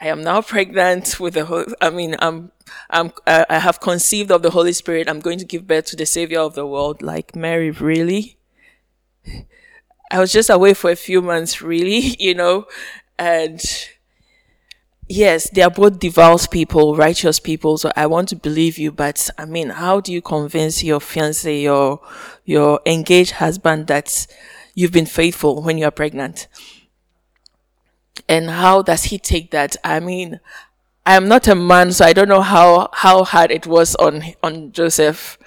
I 0.00 0.06
am 0.06 0.24
now 0.24 0.40
pregnant 0.40 1.20
with 1.20 1.34
the 1.34 1.44
whole, 1.44 1.66
I 1.82 1.90
mean, 1.90 2.16
I'm, 2.20 2.52
I'm, 2.88 3.12
I 3.26 3.58
have 3.58 3.80
conceived 3.80 4.32
of 4.32 4.40
the 4.40 4.48
Holy 4.48 4.72
Spirit. 4.72 5.10
I'm 5.10 5.20
going 5.20 5.38
to 5.40 5.44
give 5.44 5.66
birth 5.66 5.84
to 5.88 5.96
the 5.96 6.06
Savior 6.06 6.40
of 6.40 6.54
the 6.54 6.66
world. 6.66 7.02
Like 7.02 7.36
Mary, 7.36 7.70
really? 7.70 8.38
I 10.10 10.20
was 10.20 10.32
just 10.32 10.48
away 10.48 10.72
for 10.72 10.90
a 10.90 10.96
few 10.96 11.20
months, 11.20 11.60
really, 11.60 11.98
you 12.18 12.34
know, 12.34 12.64
and 13.18 13.60
yes, 15.10 15.50
they 15.50 15.62
are 15.62 15.70
both 15.70 15.98
devout 15.98 16.48
people, 16.50 16.94
righteous 16.94 17.40
people. 17.40 17.76
So 17.76 17.90
I 17.96 18.06
want 18.06 18.28
to 18.28 18.36
believe 18.36 18.78
you, 18.78 18.92
but 18.92 19.28
I 19.36 19.44
mean, 19.44 19.70
how 19.70 20.00
do 20.00 20.12
you 20.12 20.22
convince 20.22 20.84
your 20.84 21.00
fiance, 21.00 21.60
your, 21.60 22.00
your 22.44 22.80
engaged 22.86 23.32
husband 23.32 23.88
that 23.88 24.26
you've 24.74 24.92
been 24.92 25.06
faithful 25.06 25.62
when 25.62 25.76
you 25.78 25.86
are 25.86 25.90
pregnant? 25.90 26.46
And 28.28 28.50
how 28.50 28.82
does 28.82 29.04
he 29.04 29.18
take 29.18 29.50
that? 29.50 29.76
I 29.82 29.98
mean, 29.98 30.38
I 31.04 31.16
am 31.16 31.26
not 31.26 31.48
a 31.48 31.56
man, 31.56 31.90
so 31.90 32.04
I 32.04 32.12
don't 32.12 32.28
know 32.28 32.42
how, 32.42 32.88
how 32.92 33.24
hard 33.24 33.50
it 33.50 33.66
was 33.66 33.96
on, 33.96 34.22
on 34.44 34.70
Joseph, 34.70 35.38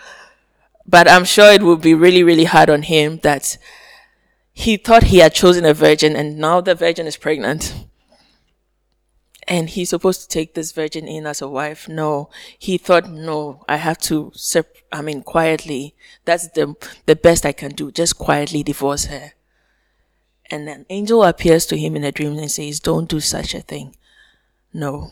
but 0.86 1.10
I'm 1.10 1.24
sure 1.24 1.53
it 1.53 1.63
would 1.63 1.79
be 1.79 1.93
really, 1.93 2.24
really 2.24 2.43
hard 2.43 2.70
on 2.70 2.82
him 2.82 3.20
that 3.24 3.58
he 4.51 4.75
thought 4.75 5.03
he 5.03 5.20
had 5.20 5.34
chosen 5.34 5.63
a 5.63 5.74
virgin 5.74 6.17
and 6.17 6.38
now 6.38 6.60
the 6.60 6.75
virgin 6.75 7.08
is 7.08 7.15
pregnant 7.15 7.74
and 9.47 9.69
he's 9.69 9.89
supposed 9.89 10.21
to 10.21 10.27
take 10.27 10.53
this 10.53 10.71
virgin 10.71 11.07
in 11.07 11.25
as 11.27 11.41
a 11.41 11.47
wife. 11.47 11.88
No, 11.88 12.29
he 12.57 12.77
thought, 12.77 13.09
no, 13.09 13.63
I 13.67 13.77
have 13.77 13.97
to, 14.00 14.31
sep- 14.35 14.77
I 14.91 15.01
mean, 15.01 15.23
quietly. 15.23 15.95
That's 16.25 16.47
the, 16.50 16.75
the 17.05 17.15
best 17.15 17.45
I 17.45 17.51
can 17.51 17.71
do. 17.71 17.91
Just 17.91 18.17
quietly 18.17 18.63
divorce 18.63 19.05
her. 19.05 19.33
And 20.50 20.69
an 20.69 20.85
angel 20.89 21.23
appears 21.23 21.65
to 21.67 21.77
him 21.77 21.95
in 21.95 22.03
a 22.03 22.12
dream 22.12 22.38
and 22.38 22.51
says, 22.51 22.79
don't 22.79 23.09
do 23.09 23.19
such 23.19 23.53
a 23.53 23.62
thing. 23.62 23.95
No. 24.73 25.12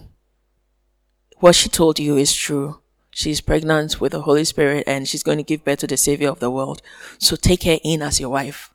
What 1.39 1.55
she 1.55 1.69
told 1.69 1.99
you 1.99 2.17
is 2.17 2.33
true. 2.33 2.79
She's 3.09 3.41
pregnant 3.41 3.99
with 3.99 4.13
the 4.13 4.21
Holy 4.21 4.45
Spirit 4.45 4.85
and 4.87 5.07
she's 5.07 5.23
going 5.23 5.37
to 5.37 5.43
give 5.43 5.65
birth 5.65 5.79
to 5.79 5.87
the 5.87 5.97
Savior 5.97 6.29
of 6.29 6.39
the 6.39 6.51
world. 6.51 6.81
So 7.17 7.35
take 7.35 7.63
her 7.63 7.77
in 7.83 8.01
as 8.01 8.19
your 8.19 8.29
wife. 8.29 8.73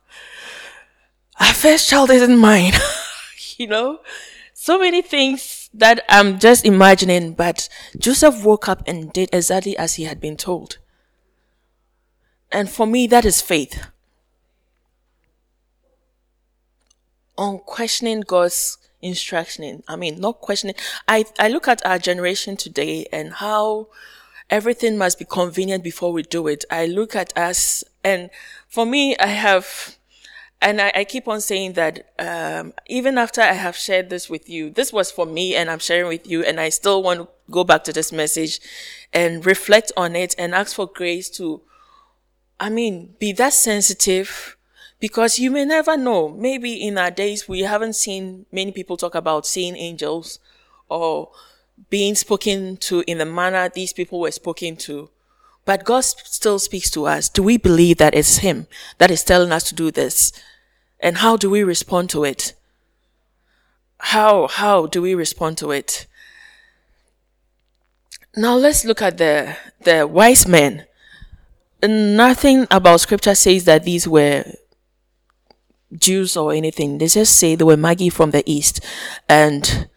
Our 1.39 1.53
first 1.53 1.89
child 1.89 2.09
isn't 2.11 2.37
mine. 2.37 2.73
you 3.57 3.67
know? 3.67 3.99
So 4.59 4.79
many 4.79 5.01
things 5.01 5.69
that 5.73 6.03
I'm 6.09 6.39
just 6.39 6.65
imagining, 6.65 7.33
but 7.33 7.69
Joseph 7.97 8.43
woke 8.43 8.67
up 8.67 8.81
and 8.87 9.13
did 9.13 9.29
exactly 9.31 9.77
as 9.77 9.95
he 9.95 10.05
had 10.05 10.19
been 10.19 10.35
told. 10.35 10.77
And 12.51 12.69
for 12.69 12.87
me, 12.87 13.07
that 13.07 13.25
is 13.25 13.41
faith. 13.41 13.87
on 17.37 17.59
questioning 17.59 18.21
God's 18.21 18.77
instruction. 19.01 19.83
I 19.87 19.95
mean, 19.95 20.19
not 20.19 20.41
questioning. 20.41 20.75
I, 21.07 21.25
I 21.39 21.47
look 21.49 21.67
at 21.67 21.85
our 21.85 21.99
generation 21.99 22.57
today 22.57 23.07
and 23.11 23.33
how 23.33 23.87
everything 24.49 24.97
must 24.97 25.19
be 25.19 25.25
convenient 25.25 25.83
before 25.83 26.11
we 26.11 26.23
do 26.23 26.47
it. 26.47 26.65
I 26.71 26.87
look 26.87 27.15
at 27.15 27.37
us 27.37 27.83
and 28.03 28.29
for 28.67 28.85
me, 28.85 29.15
I 29.17 29.27
have, 29.27 29.97
and 30.61 30.81
I, 30.81 30.91
I 30.95 31.03
keep 31.03 31.27
on 31.27 31.41
saying 31.41 31.73
that, 31.73 32.11
um, 32.17 32.73
even 32.87 33.17
after 33.17 33.41
I 33.41 33.53
have 33.53 33.75
shared 33.75 34.09
this 34.09 34.29
with 34.29 34.49
you, 34.49 34.69
this 34.69 34.91
was 34.91 35.11
for 35.11 35.25
me 35.25 35.55
and 35.55 35.69
I'm 35.69 35.79
sharing 35.79 36.07
with 36.07 36.27
you 36.27 36.43
and 36.43 36.59
I 36.59 36.69
still 36.69 37.03
want 37.03 37.19
to 37.19 37.27
go 37.51 37.63
back 37.63 37.83
to 37.85 37.93
this 37.93 38.11
message 38.11 38.59
and 39.13 39.45
reflect 39.45 39.91
on 39.95 40.15
it 40.15 40.33
and 40.37 40.55
ask 40.55 40.75
for 40.75 40.87
grace 40.87 41.29
to, 41.31 41.61
I 42.59 42.69
mean, 42.69 43.15
be 43.19 43.31
that 43.33 43.53
sensitive 43.53 44.57
because 44.99 45.37
you 45.37 45.51
may 45.51 45.63
never 45.63 45.95
know. 45.95 46.29
Maybe 46.29 46.73
in 46.73 46.97
our 46.97 47.11
days, 47.11 47.47
we 47.47 47.61
haven't 47.61 47.93
seen 47.93 48.47
many 48.51 48.71
people 48.71 48.97
talk 48.97 49.13
about 49.13 49.45
seeing 49.45 49.75
angels 49.75 50.39
or 50.89 51.29
being 51.89 52.15
spoken 52.15 52.77
to 52.77 53.03
in 53.05 53.19
the 53.19 53.25
manner 53.25 53.69
these 53.69 53.93
people 53.93 54.19
were 54.19 54.31
spoken 54.31 54.75
to. 54.77 55.09
But 55.67 55.83
God 55.83 56.05
still 56.05 56.59
speaks 56.59 56.89
to 56.91 57.07
us. 57.07 57.27
Do 57.27 57.43
we 57.43 57.57
believe 57.57 57.97
that 57.97 58.15
it's 58.15 58.37
Him 58.37 58.67
that 58.99 59.11
is 59.11 59.21
telling 59.21 59.51
us 59.51 59.65
to 59.65 59.75
do 59.75 59.91
this? 59.91 60.31
And 61.01 61.17
how 61.17 61.35
do 61.35 61.49
we 61.49 61.61
respond 61.61 62.09
to 62.11 62.23
it? 62.23 62.53
How, 63.99 64.47
how 64.47 64.87
do 64.87 65.01
we 65.01 65.13
respond 65.13 65.57
to 65.57 65.71
it? 65.71 66.07
Now 68.37 68.55
let's 68.55 68.85
look 68.85 69.01
at 69.01 69.17
the, 69.17 69.57
the 69.81 70.07
wise 70.07 70.47
men. 70.47 70.85
Nothing 71.83 72.65
about 72.71 73.01
scripture 73.01 73.35
says 73.35 73.65
that 73.65 73.83
these 73.83 74.07
were 74.07 74.45
Jews 75.93 76.37
or 76.37 76.53
anything. 76.53 76.97
They 76.97 77.07
just 77.07 77.37
say 77.37 77.55
they 77.55 77.65
were 77.65 77.75
Magi 77.75 78.07
from 78.07 78.31
the 78.31 78.49
east 78.49 78.85
and 79.27 79.89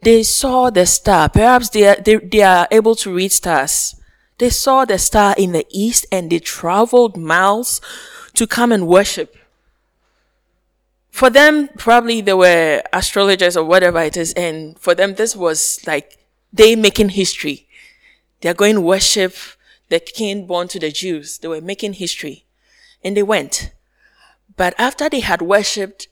they 0.00 0.22
saw 0.22 0.70
the 0.70 0.86
star. 0.86 1.28
Perhaps 1.28 1.68
they 1.68 1.86
are, 1.86 1.96
they, 1.96 2.16
they 2.16 2.40
are 2.40 2.66
able 2.70 2.94
to 2.94 3.14
read 3.14 3.30
stars. 3.30 3.94
They 4.38 4.50
saw 4.50 4.84
the 4.84 4.98
star 4.98 5.34
in 5.36 5.52
the 5.52 5.66
east 5.68 6.06
and 6.12 6.30
they 6.30 6.38
traveled 6.38 7.16
miles 7.16 7.80
to 8.34 8.46
come 8.46 8.72
and 8.72 8.86
worship. 8.86 9.36
For 11.10 11.28
them, 11.30 11.68
probably 11.76 12.20
they 12.20 12.34
were 12.34 12.82
astrologers 12.92 13.56
or 13.56 13.64
whatever 13.64 14.00
it 14.00 14.16
is. 14.16 14.32
And 14.34 14.78
for 14.78 14.94
them, 14.94 15.14
this 15.14 15.34
was 15.34 15.80
like 15.86 16.18
they 16.52 16.76
making 16.76 17.10
history. 17.10 17.66
They're 18.40 18.54
going 18.54 18.76
to 18.76 18.80
worship 18.80 19.34
the 19.88 19.98
king 19.98 20.46
born 20.46 20.68
to 20.68 20.78
the 20.78 20.92
Jews. 20.92 21.38
They 21.38 21.48
were 21.48 21.60
making 21.60 21.94
history 21.94 22.44
and 23.02 23.16
they 23.16 23.24
went. 23.24 23.72
But 24.56 24.74
after 24.78 25.08
they 25.08 25.20
had 25.20 25.42
worshipped, 25.42 26.08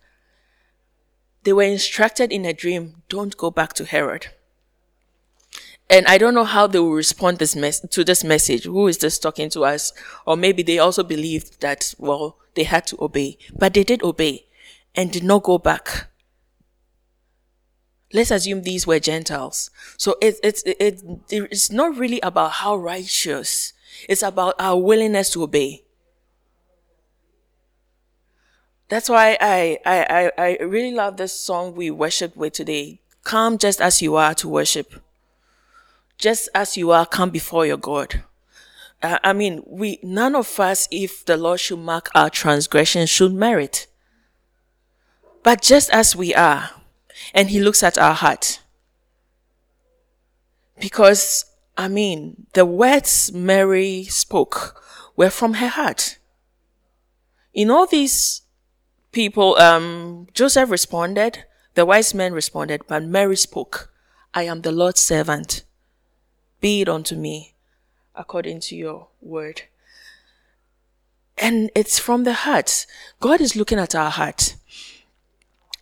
they 1.44 1.52
were 1.52 1.62
instructed 1.62 2.32
in 2.32 2.44
a 2.44 2.52
dream, 2.52 3.02
don't 3.08 3.36
go 3.36 3.52
back 3.52 3.72
to 3.74 3.84
Herod. 3.84 4.28
And 5.88 6.06
I 6.06 6.18
don't 6.18 6.34
know 6.34 6.44
how 6.44 6.66
they 6.66 6.80
will 6.80 6.92
respond 6.92 7.38
this 7.38 7.54
mes- 7.54 7.80
to 7.90 8.04
this 8.04 8.24
message. 8.24 8.64
Who 8.64 8.88
is 8.88 8.98
this 8.98 9.18
talking 9.18 9.50
to 9.50 9.64
us? 9.64 9.92
Or 10.26 10.36
maybe 10.36 10.62
they 10.62 10.78
also 10.78 11.02
believed 11.04 11.60
that, 11.60 11.94
well, 11.98 12.38
they 12.54 12.64
had 12.64 12.86
to 12.88 12.96
obey. 13.02 13.38
But 13.54 13.74
they 13.74 13.84
did 13.84 14.02
obey 14.02 14.46
and 14.96 15.12
did 15.12 15.22
not 15.22 15.44
go 15.44 15.58
back. 15.58 16.08
Let's 18.12 18.30
assume 18.30 18.62
these 18.62 18.86
were 18.86 18.98
Gentiles. 18.98 19.70
So 19.96 20.16
it, 20.20 20.36
it, 20.42 20.62
it, 20.64 21.02
it's 21.28 21.70
not 21.70 21.96
really 21.96 22.20
about 22.20 22.52
how 22.52 22.76
righteous. 22.76 23.72
It's 24.08 24.22
about 24.22 24.54
our 24.58 24.78
willingness 24.78 25.30
to 25.30 25.42
obey. 25.42 25.82
That's 28.88 29.08
why 29.08 29.36
I, 29.40 29.78
I, 29.84 30.30
I, 30.38 30.56
I 30.60 30.62
really 30.62 30.92
love 30.92 31.16
this 31.16 31.38
song 31.38 31.74
we 31.74 31.90
worship 31.90 32.36
with 32.36 32.52
today. 32.52 33.00
Come 33.24 33.58
just 33.58 33.80
as 33.80 34.00
you 34.00 34.14
are 34.16 34.34
to 34.34 34.48
worship. 34.48 34.94
Just 36.18 36.48
as 36.54 36.76
you 36.76 36.90
are, 36.90 37.06
come 37.06 37.30
before 37.30 37.66
your 37.66 37.76
God. 37.76 38.22
Uh, 39.02 39.18
I 39.22 39.32
mean, 39.32 39.62
we, 39.66 39.98
none 40.02 40.34
of 40.34 40.58
us, 40.58 40.88
if 40.90 41.24
the 41.24 41.36
Lord 41.36 41.60
should 41.60 41.78
mark 41.78 42.08
our 42.14 42.30
transgression, 42.30 43.06
should 43.06 43.34
merit. 43.34 43.86
But 45.42 45.60
just 45.60 45.90
as 45.90 46.16
we 46.16 46.34
are, 46.34 46.70
and 47.34 47.50
He 47.50 47.60
looks 47.60 47.82
at 47.82 47.98
our 47.98 48.14
heart. 48.14 48.60
Because, 50.80 51.44
I 51.76 51.88
mean, 51.88 52.46
the 52.54 52.64
words 52.64 53.32
Mary 53.32 54.04
spoke 54.04 54.82
were 55.16 55.30
from 55.30 55.54
her 55.54 55.68
heart. 55.68 56.18
In 57.52 57.70
all 57.70 57.86
these 57.86 58.42
people, 59.12 59.56
um, 59.58 60.26
Joseph 60.34 60.70
responded, 60.70 61.44
the 61.74 61.86
wise 61.86 62.14
men 62.14 62.32
responded, 62.32 62.82
but 62.86 63.02
Mary 63.02 63.36
spoke, 63.36 63.92
I 64.34 64.44
am 64.44 64.62
the 64.62 64.72
Lord's 64.72 65.00
servant. 65.00 65.64
Be 66.66 66.80
it 66.80 66.88
unto 66.88 67.14
me 67.14 67.54
according 68.16 68.58
to 68.62 68.74
your 68.74 69.06
word. 69.22 69.62
And 71.38 71.70
it's 71.76 72.00
from 72.00 72.24
the 72.24 72.32
heart. 72.32 72.86
God 73.20 73.40
is 73.40 73.54
looking 73.54 73.78
at 73.78 73.94
our 73.94 74.10
heart. 74.10 74.56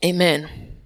Amen. 0.05 0.77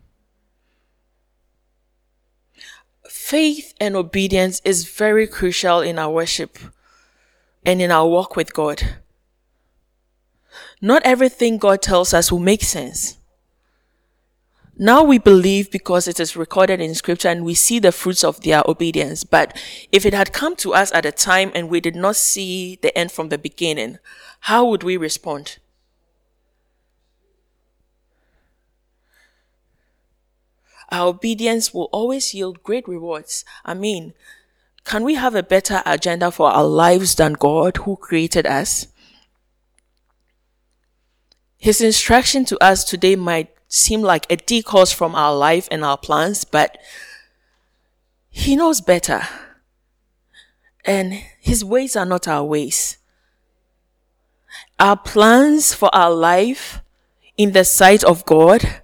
Faith 3.09 3.75
and 3.81 3.97
obedience 3.97 4.63
is 4.65 4.89
very 4.89 5.27
crucial 5.27 5.81
in 5.81 5.99
our 5.99 6.13
worship 6.13 6.59
and 7.67 7.83
in 7.83 7.91
our 7.91 8.07
walk 8.07 8.37
with 8.37 8.55
God. 8.55 8.99
Not 10.81 11.03
everything 11.05 11.59
God 11.59 11.83
tells 11.83 12.15
us 12.15 12.31
will 12.31 12.39
make 12.39 12.63
sense. 12.63 13.18
Now 14.81 15.03
we 15.03 15.19
believe 15.19 15.73
because 15.73 16.07
it 16.07 16.21
is 16.21 16.37
recorded 16.37 16.81
in 16.81 16.95
scripture 16.95 17.29
and 17.29 17.45
we 17.45 17.55
see 17.55 17.81
the 17.81 17.91
fruits 17.91 18.23
of 18.23 18.43
their 18.43 18.63
obedience. 18.65 19.25
But 19.25 19.59
if 19.91 20.07
it 20.07 20.15
had 20.15 20.33
come 20.33 20.55
to 20.57 20.73
us 20.73 20.93
at 20.93 21.05
a 21.05 21.11
time 21.11 21.51
and 21.53 21.69
we 21.69 21.81
did 21.81 21.97
not 21.97 22.15
see 22.15 22.79
the 22.81 22.97
end 22.97 23.11
from 23.11 23.29
the 23.29 23.39
beginning, 23.39 23.99
how 24.41 24.65
would 24.67 24.85
we 24.85 24.97
respond? 24.97 25.59
Our 30.91 31.09
obedience 31.09 31.75
will 31.75 31.91
always 31.93 32.33
yield 32.33 32.63
great 32.63 32.87
rewards. 32.87 33.45
I 33.65 33.75
mean, 33.75 34.15
can 34.85 35.03
we 35.03 35.17
have 35.17 35.35
a 35.35 35.43
better 35.43 35.83
agenda 35.85 36.31
for 36.31 36.51
our 36.51 36.65
lives 36.65 37.17
than 37.17 37.33
God 37.33 37.79
who 37.79 37.97
created 37.97 38.47
us? 38.47 38.87
His 41.59 41.81
instruction 41.81 42.45
to 42.47 42.65
us 42.65 42.85
today 42.85 43.17
might 43.17 43.51
seem 43.69 44.03
like 44.03 44.27
a 44.31 44.37
decourse 44.37 44.93
from 44.93 45.15
our 45.15 45.37
life 45.37 45.69
and 45.71 45.85
our 45.85 45.99
plans, 45.99 46.45
but 46.45 46.79
He 48.31 48.57
knows 48.57 48.81
better. 48.81 49.23
And 50.85 51.13
His 51.39 51.65
ways 51.65 51.95
are 51.95 52.07
not 52.07 52.27
our 52.27 52.45
ways. 52.45 52.97
Our 54.79 54.97
plans 54.97 55.75
for 55.75 55.95
our 55.95 56.11
life 56.11 56.81
in 57.37 57.53
the 57.53 57.65
sight 57.65 58.03
of 58.03 58.25
God, 58.25 58.83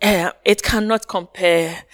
uh, 0.00 0.30
it 0.44 0.62
cannot 0.62 1.08
compare 1.08 1.84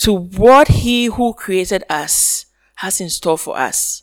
to 0.00 0.12
what 0.12 0.68
He 0.68 1.06
who 1.06 1.34
created 1.34 1.84
us 1.90 2.46
has 2.76 3.00
in 3.00 3.10
store 3.10 3.38
for 3.38 3.58
us 3.58 4.02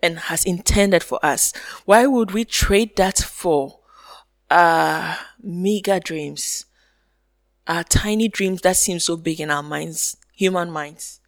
and 0.00 0.18
has 0.18 0.44
intended 0.44 1.02
for 1.02 1.24
us. 1.24 1.52
Why 1.84 2.06
would 2.06 2.30
we 2.30 2.44
trade 2.44 2.96
that 2.96 3.18
for 3.18 3.80
uh, 4.52 5.16
mega 5.42 5.98
dreams, 5.98 6.66
our 7.66 7.84
tiny 7.84 8.28
dreams 8.28 8.60
that 8.62 8.76
seem 8.76 9.00
so 9.00 9.16
big 9.16 9.40
in 9.40 9.50
our 9.50 9.62
minds, 9.62 10.16
human 10.34 10.70
minds. 10.70 11.20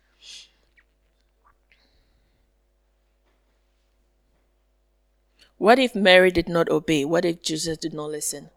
What 5.58 5.80
if 5.80 5.96
Mary 5.96 6.30
did 6.30 6.48
not 6.48 6.68
obey? 6.68 7.04
What 7.04 7.24
if 7.24 7.42
Jesus 7.42 7.76
did 7.76 7.92
not 7.92 8.12
listen? 8.12 8.50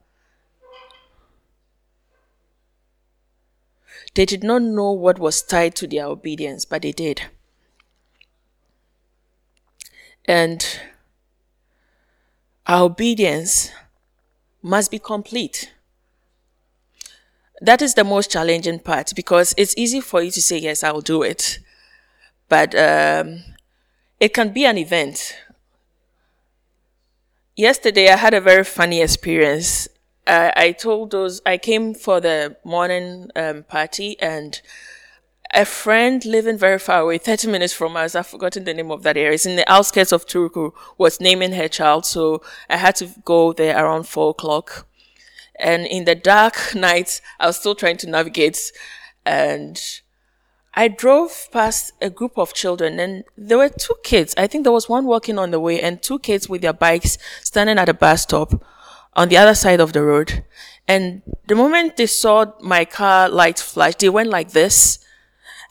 They 4.16 4.26
did 4.26 4.44
not 4.44 4.64
know 4.64 4.92
what 4.92 5.18
was 5.18 5.42
tied 5.42 5.76
to 5.76 5.88
their 5.88 6.08
obedience, 6.08 6.66
but 6.66 6.82
they 6.82 6.92
did. 6.92 7.22
And 10.26 10.64
our 12.68 12.84
obedience 12.84 13.72
must 14.62 14.92
be 14.92 15.00
complete. 15.00 15.74
That 17.62 17.82
is 17.82 17.96
the 17.96 18.04
most 18.04 18.32
challenging 18.32 18.80
part 18.80 19.14
because 19.16 19.54
it's 19.58 19.74
easy 19.78 20.02
for 20.02 20.22
you 20.22 20.32
to 20.32 20.42
say, 20.42 20.58
yes, 20.60 20.84
I'll 20.84 21.02
do 21.02 21.24
it. 21.24 21.60
But 22.50 22.76
um, 22.76 23.44
it 24.20 24.34
can 24.34 24.54
be 24.54 24.66
an 24.66 24.78
event. 24.78 25.36
Yesterday, 27.56 28.10
I 28.10 28.18
had 28.18 28.34
a 28.36 28.42
very 28.42 28.64
funny 28.64 29.02
experience. 29.02 29.88
Uh, 30.28 30.52
I 30.56 30.74
told 30.74 31.12
those, 31.12 31.42
I 31.46 31.58
came 31.58 31.96
for 31.96 32.20
the 32.20 32.58
morning 32.64 33.32
um, 33.36 33.64
party 33.64 34.20
and 34.20 34.62
a 35.54 35.66
friend 35.66 36.24
living 36.26 36.58
very 36.58 36.80
far 36.80 37.02
away, 37.02 37.18
30 37.18 37.48
minutes 37.48 37.74
from 37.74 37.96
us, 37.96 38.16
I've 38.16 38.28
forgotten 38.28 38.64
the 38.64 38.74
name 38.74 38.92
of 38.92 39.04
that 39.04 39.18
area. 39.18 39.34
It's 39.34 39.46
in 39.46 39.56
the 39.56 39.72
outskirts 39.72 40.12
of 40.12 40.26
Turku, 40.26 40.74
was 40.98 41.22
naming 41.22 41.54
her 41.54 41.68
child. 41.68 42.06
So 42.06 42.42
I 42.70 42.78
had 42.78 42.96
to 42.98 43.10
go 43.24 43.54
there 43.54 43.84
around 43.84 44.04
four 44.04 44.32
o'clock. 44.32 44.88
And 45.60 45.86
in 45.86 46.06
the 46.06 46.16
dark 46.16 46.56
night, 46.76 47.22
I 47.40 47.48
was 47.48 47.58
still 47.58 47.76
trying 47.76 47.98
to 47.98 48.10
navigate 48.10 48.72
and 49.26 49.82
I 50.74 50.88
drove 50.88 51.50
past 51.52 51.94
a 52.02 52.10
group 52.10 52.38
of 52.38 52.54
children 52.54 53.00
and 53.00 53.24
there 53.36 53.58
were 53.58 53.70
two 53.70 53.96
kids. 54.04 54.36
I 54.38 54.46
think 54.46 54.64
there 54.64 54.72
was 54.72 54.88
one 54.88 55.06
walking 55.06 55.40
on 55.40 55.50
the 55.50 55.60
way 55.60 55.82
and 55.82 56.02
two 56.02 56.20
kids 56.20 56.48
with 56.48 56.62
their 56.62 56.72
bikes 56.74 57.18
standing 57.42 57.80
at 57.80 57.90
a 57.90 57.96
bus 57.96 58.22
stop 58.22 58.64
on 59.16 59.30
the 59.30 59.38
other 59.38 59.56
side 59.56 59.80
of 59.80 59.94
the 59.94 60.04
road. 60.04 60.46
And 60.88 61.24
the 61.48 61.56
moment 61.56 61.98
they 61.98 62.06
saw 62.06 62.46
my 62.62 62.86
car 62.86 63.28
lights 63.28 63.62
flash, 63.62 63.96
they 63.96 64.10
went 64.10 64.30
like 64.30 64.52
this. 64.52 65.00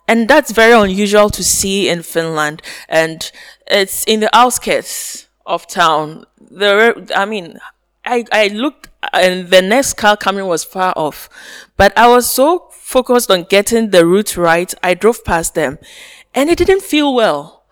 And 0.07 0.27
that's 0.27 0.51
very 0.51 0.73
unusual 0.73 1.29
to 1.31 1.43
see 1.43 1.89
in 1.89 2.01
Finland. 2.03 2.61
And 2.87 3.29
it's 3.67 4.03
in 4.05 4.21
the 4.21 4.35
outskirts 4.35 5.27
of 5.45 5.67
town. 5.67 6.25
There, 6.39 6.95
I 7.15 7.25
mean, 7.25 7.59
I, 8.05 8.25
I 8.31 8.47
looked 8.47 8.89
and 9.13 9.49
the 9.49 9.61
next 9.61 9.93
car 9.93 10.17
coming 10.17 10.45
was 10.45 10.63
far 10.63 10.93
off, 10.95 11.29
but 11.75 11.97
I 11.97 12.07
was 12.07 12.31
so 12.31 12.69
focused 12.71 13.29
on 13.29 13.43
getting 13.43 13.89
the 13.89 14.05
route 14.05 14.37
right. 14.37 14.73
I 14.81 14.93
drove 14.93 15.23
past 15.23 15.55
them 15.55 15.77
and 16.33 16.49
it 16.49 16.57
didn't 16.57 16.83
feel 16.83 17.13
well. 17.13 17.65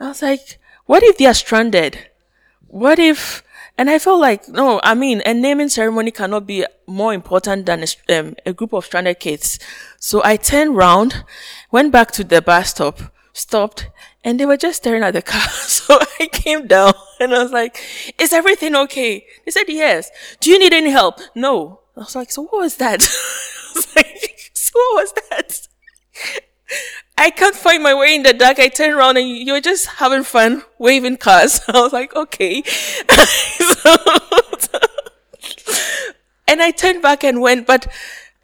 I 0.00 0.08
was 0.08 0.22
like, 0.22 0.58
what 0.86 1.02
if 1.02 1.18
they 1.18 1.26
are 1.26 1.34
stranded? 1.34 2.08
What 2.66 2.98
if, 2.98 3.42
and 3.76 3.88
I 3.88 3.98
felt 3.98 4.20
like, 4.20 4.48
no, 4.48 4.80
I 4.82 4.94
mean, 4.94 5.22
a 5.24 5.34
naming 5.34 5.68
ceremony 5.68 6.10
cannot 6.10 6.46
be 6.46 6.64
more 6.86 7.14
important 7.14 7.66
than 7.66 7.84
a, 7.84 8.18
um, 8.18 8.34
a 8.44 8.52
group 8.52 8.72
of 8.72 8.84
stranded 8.84 9.20
kids. 9.20 9.58
So 9.98 10.22
I 10.24 10.36
turned 10.36 10.76
round, 10.76 11.24
went 11.70 11.92
back 11.92 12.10
to 12.12 12.24
the 12.24 12.40
bus 12.42 12.70
stop, 12.70 13.00
stopped, 13.32 13.90
and 14.24 14.38
they 14.38 14.46
were 14.46 14.56
just 14.56 14.78
staring 14.78 15.02
at 15.02 15.12
the 15.14 15.22
car. 15.22 15.46
So 15.78 15.98
I 16.20 16.26
came 16.26 16.66
down 16.66 16.92
and 17.18 17.34
I 17.34 17.42
was 17.42 17.52
like, 17.52 17.80
is 18.18 18.34
everything 18.34 18.76
okay? 18.76 19.26
They 19.44 19.50
said, 19.50 19.64
yes. 19.68 20.10
Do 20.40 20.50
you 20.50 20.58
need 20.58 20.74
any 20.74 20.90
help? 20.90 21.20
No. 21.34 21.80
I 21.96 22.00
was 22.00 22.14
like, 22.14 22.30
so 22.30 22.42
what 22.42 22.60
was 22.60 22.76
that? 22.76 23.00
I 23.02 23.72
was 23.74 23.96
like, 23.96 24.50
so 24.52 24.72
what 24.74 25.02
was 25.02 25.12
that? 25.30 25.68
I 27.18 27.30
can't 27.30 27.54
find 27.56 27.82
my 27.82 27.94
way 27.94 28.14
in 28.14 28.22
the 28.22 28.34
dark. 28.34 28.58
I 28.58 28.68
turn 28.68 28.92
around 28.92 29.16
and 29.16 29.26
you 29.28 29.52
were 29.54 29.62
just 29.62 29.86
having 29.86 30.24
fun 30.24 30.62
waving 30.78 31.16
cars. 31.16 31.60
I 31.68 31.80
was 31.80 31.92
like, 31.94 32.14
okay. 32.14 32.62
and 36.46 36.60
I 36.60 36.70
turned 36.70 37.00
back 37.00 37.24
and 37.24 37.40
went, 37.40 37.66
but 37.66 37.86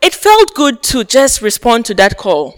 it 0.00 0.14
felt 0.14 0.54
good 0.54 0.82
to 0.84 1.04
just 1.04 1.42
respond 1.42 1.84
to 1.87 1.94
that 1.94 2.16
call 2.16 2.56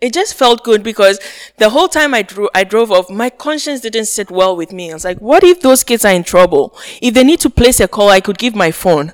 it 0.00 0.12
just 0.12 0.34
felt 0.34 0.62
good 0.62 0.82
because 0.82 1.18
the 1.56 1.70
whole 1.70 1.88
time 1.88 2.14
I, 2.14 2.22
drew, 2.22 2.48
I 2.54 2.64
drove 2.64 2.92
off, 2.92 3.10
my 3.10 3.30
conscience 3.30 3.80
didn't 3.80 4.06
sit 4.06 4.30
well 4.30 4.56
with 4.56 4.72
me. 4.72 4.90
I 4.90 4.94
was 4.94 5.04
like, 5.04 5.18
what 5.18 5.42
if 5.42 5.60
those 5.60 5.82
kids 5.82 6.04
are 6.04 6.12
in 6.12 6.22
trouble? 6.22 6.76
If 7.02 7.14
they 7.14 7.24
need 7.24 7.40
to 7.40 7.50
place 7.50 7.80
a 7.80 7.88
call, 7.88 8.08
I 8.08 8.20
could 8.20 8.38
give 8.38 8.54
my 8.54 8.70
phone. 8.70 9.12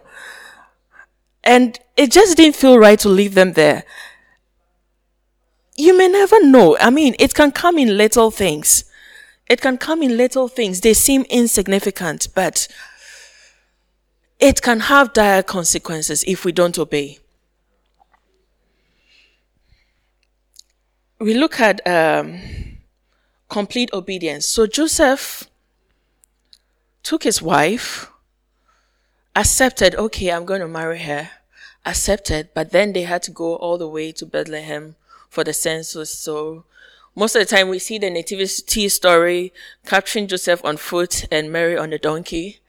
And 1.43 1.79
it 1.97 2.11
just 2.11 2.37
didn't 2.37 2.57
feel 2.57 2.79
right 2.79 2.99
to 2.99 3.09
leave 3.09 3.35
them 3.35 3.55
there. 3.55 3.85
You 5.77 5.97
may 5.97 6.09
never 6.09 6.45
know. 6.45 6.77
I 6.79 6.91
mean, 6.91 7.17
it 7.19 7.35
can 7.35 7.51
come 7.51 7.79
in 7.79 7.97
little 7.97 8.31
things. 8.31 8.85
It 9.49 9.61
can 9.61 9.79
come 9.79 10.03
in 10.03 10.17
little 10.17 10.49
things. 10.49 10.81
They 10.81 10.95
seem 10.95 11.23
insignificant, 11.31 12.29
but 12.35 12.69
it 14.39 14.63
can 14.63 14.81
have 14.81 15.13
dire 15.13 15.43
consequences 15.43 16.25
if 16.27 16.45
we 16.45 16.53
don't 16.53 16.79
obey. 16.79 17.19
We 21.19 21.35
look 21.35 21.61
at 21.61 21.87
um, 21.87 22.41
complete 23.49 23.91
obedience. 23.93 24.47
So 24.47 24.67
Joseph 24.67 25.45
took 27.03 27.25
his 27.25 27.41
wife, 27.41 28.11
accepted, 29.37 29.95
okay, 29.95 30.31
I'm 30.31 30.45
going 30.45 30.61
to 30.61 30.69
marry 30.69 31.01
her, 31.01 31.31
accepted, 31.85 32.49
but 32.55 32.71
then 32.73 32.93
they 32.93 33.03
had 33.03 33.23
to 33.25 33.31
go 33.31 33.57
all 33.57 33.79
the 33.79 33.89
way 33.89 34.13
to 34.13 34.27
Bethlehem 34.27 34.97
for 35.29 35.45
the 35.45 35.53
census. 35.53 36.17
So 36.17 36.65
most 37.15 37.37
of 37.37 37.41
the 37.41 37.57
time 37.57 37.69
we 37.69 37.79
see 37.79 37.99
the 37.99 38.11
nativity 38.11 38.89
story 38.89 39.53
capturing 39.87 40.27
Joseph 40.27 40.65
on 40.65 40.77
foot 40.77 41.27
and 41.31 41.53
Mary 41.53 41.77
on 41.77 41.93
a 41.93 41.99
donkey. 41.99 42.61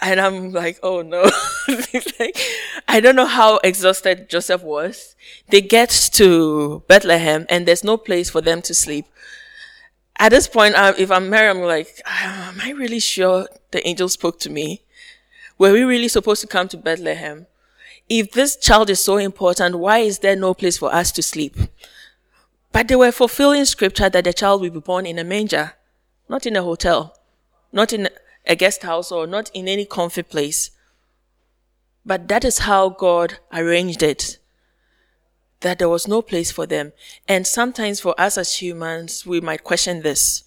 And 0.00 0.20
I'm 0.20 0.52
like, 0.52 0.78
oh 0.82 1.02
no. 1.02 1.22
like, 2.18 2.38
I 2.88 3.00
don't 3.00 3.16
know 3.16 3.26
how 3.26 3.58
exhausted 3.62 4.28
Joseph 4.28 4.62
was. 4.62 5.14
They 5.48 5.60
get 5.60 5.90
to 6.14 6.82
Bethlehem 6.88 7.46
and 7.48 7.66
there's 7.66 7.84
no 7.84 7.96
place 7.96 8.30
for 8.30 8.40
them 8.40 8.62
to 8.62 8.74
sleep. 8.74 9.06
At 10.18 10.30
this 10.30 10.48
point, 10.48 10.74
uh, 10.74 10.94
if 10.98 11.10
I'm 11.10 11.30
married, 11.30 11.50
I'm 11.50 11.62
like, 11.62 12.02
ah, 12.06 12.48
am 12.48 12.60
I 12.62 12.72
really 12.72 13.00
sure 13.00 13.48
the 13.70 13.86
angel 13.86 14.08
spoke 14.08 14.38
to 14.40 14.50
me? 14.50 14.82
Were 15.58 15.72
we 15.72 15.82
really 15.82 16.08
supposed 16.08 16.40
to 16.42 16.46
come 16.46 16.68
to 16.68 16.76
Bethlehem? 16.76 17.46
If 18.08 18.32
this 18.32 18.56
child 18.56 18.90
is 18.90 19.02
so 19.02 19.18
important, 19.18 19.78
why 19.78 19.98
is 19.98 20.18
there 20.18 20.36
no 20.36 20.52
place 20.52 20.76
for 20.76 20.92
us 20.92 21.12
to 21.12 21.22
sleep? 21.22 21.56
But 22.72 22.88
they 22.88 22.96
were 22.96 23.12
fulfilling 23.12 23.64
scripture 23.64 24.10
that 24.10 24.24
the 24.24 24.32
child 24.32 24.60
will 24.60 24.70
be 24.70 24.80
born 24.80 25.06
in 25.06 25.18
a 25.18 25.24
manger, 25.24 25.74
not 26.28 26.46
in 26.46 26.56
a 26.56 26.62
hotel, 26.62 27.16
not 27.72 27.92
in 27.92 28.08
a 28.46 28.56
guest 28.56 28.82
house 28.82 29.12
or 29.12 29.26
not 29.26 29.50
in 29.54 29.68
any 29.68 29.84
comfy 29.84 30.22
place. 30.22 30.70
But 32.04 32.28
that 32.28 32.44
is 32.44 32.60
how 32.60 32.88
God 32.88 33.38
arranged 33.52 34.02
it. 34.02 34.38
That 35.60 35.78
there 35.78 35.88
was 35.88 36.08
no 36.08 36.22
place 36.22 36.50
for 36.50 36.66
them. 36.66 36.92
And 37.28 37.46
sometimes 37.46 38.00
for 38.00 38.18
us 38.18 38.38
as 38.38 38.56
humans, 38.56 39.26
we 39.26 39.40
might 39.40 39.64
question 39.64 40.02
this. 40.02 40.44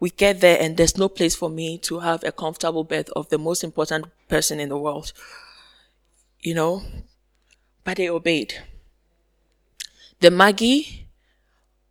We 0.00 0.10
get 0.10 0.40
there 0.40 0.58
and 0.60 0.76
there's 0.76 0.96
no 0.96 1.08
place 1.08 1.34
for 1.34 1.48
me 1.48 1.78
to 1.78 2.00
have 2.00 2.24
a 2.24 2.32
comfortable 2.32 2.84
bed 2.84 3.08
of 3.14 3.28
the 3.28 3.38
most 3.38 3.62
important 3.62 4.06
person 4.28 4.60
in 4.60 4.68
the 4.68 4.78
world. 4.78 5.12
You 6.40 6.54
know? 6.54 6.82
But 7.84 7.98
they 7.98 8.08
obeyed. 8.08 8.54
The 10.20 10.30
Magi 10.30 11.04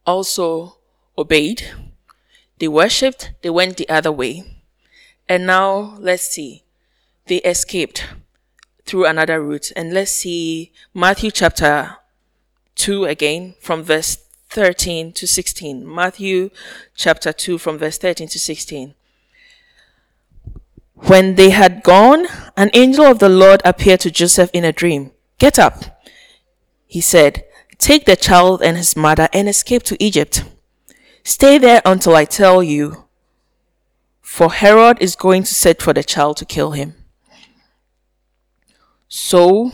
also 0.06 0.78
obeyed. 1.18 1.64
They 2.60 2.68
worshipped, 2.68 3.32
they 3.42 3.50
went 3.50 3.78
the 3.78 3.90
other 3.90 4.12
way. 4.12 4.55
And 5.28 5.46
now 5.46 5.98
let's 6.00 6.30
see. 6.30 6.64
They 7.28 7.38
escaped 7.38 8.08
through 8.86 9.06
another 9.06 9.42
route. 9.42 9.72
And 9.76 9.94
let's 9.94 10.12
see 10.12 10.72
Matthew 10.94 11.32
chapter 11.32 11.98
2 12.76 13.06
again 13.06 13.56
from 13.60 13.84
verse 13.84 14.18
13 14.50 15.12
to 15.14 15.28
16. 15.28 15.94
Matthew 15.94 16.50
chapter 16.96 17.34
2 17.34 17.58
from 17.58 17.78
verse 17.78 17.98
13 17.98 18.28
to 18.30 18.40
16. 18.40 18.94
When 20.94 21.36
they 21.36 21.50
had 21.50 21.84
gone, 21.84 22.26
an 22.56 22.70
angel 22.74 23.06
of 23.06 23.20
the 23.20 23.30
Lord 23.30 23.62
appeared 23.66 24.00
to 24.02 24.12
Joseph 24.12 24.50
in 24.54 24.64
a 24.64 24.72
dream. 24.72 25.12
Get 25.40 25.60
up, 25.60 26.02
he 26.88 27.02
said. 27.02 27.44
Take 27.78 28.06
the 28.06 28.16
child 28.16 28.62
and 28.62 28.78
his 28.78 28.96
mother 28.96 29.28
and 29.34 29.50
escape 29.50 29.84
to 29.84 30.02
Egypt. 30.02 30.46
Stay 31.24 31.58
there 31.58 31.82
until 31.84 32.16
I 32.16 32.24
tell 32.24 32.64
you 32.64 33.05
for 34.26 34.52
Herod 34.52 34.98
is 35.00 35.16
going 35.16 35.44
to 35.44 35.54
set 35.54 35.84
for 35.84 35.94
the 35.94 36.04
child 36.04 36.38
to 36.38 36.46
kill 36.46 36.72
him. 36.72 36.96
So 39.08 39.72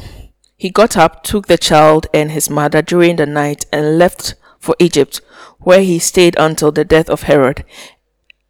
he 0.57 0.69
got 0.69 0.97
up, 0.97 1.23
took 1.23 1.47
the 1.47 1.57
child 1.57 2.07
and 2.13 2.31
his 2.31 2.49
mother 2.49 2.81
during 2.81 3.15
the 3.15 3.25
night, 3.25 3.65
and 3.71 3.97
left 3.97 4.35
for 4.59 4.75
Egypt, 4.77 5.21
where 5.59 5.81
he 5.81 5.99
stayed 5.99 6.35
until 6.37 6.71
the 6.71 6.83
death 6.83 7.09
of 7.09 7.23
Herod. 7.23 7.63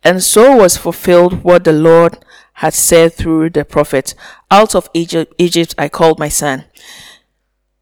And 0.04 0.24
so 0.24 0.56
was 0.56 0.76
fulfilled 0.76 1.44
what 1.44 1.64
the 1.64 1.72
Lord 1.72 2.18
had 2.54 2.74
said 2.74 3.14
through 3.14 3.52
the 3.52 3.64
prophet 3.64 4.16
Out 4.50 4.74
of 4.74 4.90
Egypt, 4.96 5.34
Egypt 5.38 5.76
I 5.78 5.88
called 5.88 6.18
my 6.18 6.30
son. 6.30 6.66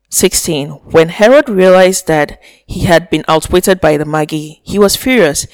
16. 0.10 0.72
When 0.92 1.10
Herod 1.10 1.48
realized 1.48 2.08
that 2.08 2.40
he 2.68 2.82
had 2.82 3.10
been 3.10 3.24
outwitted 3.30 3.80
by 3.80 3.96
the 3.96 4.06
Magi, 4.06 4.56
he 4.62 4.78
was 4.78 4.98
furious 4.98 5.48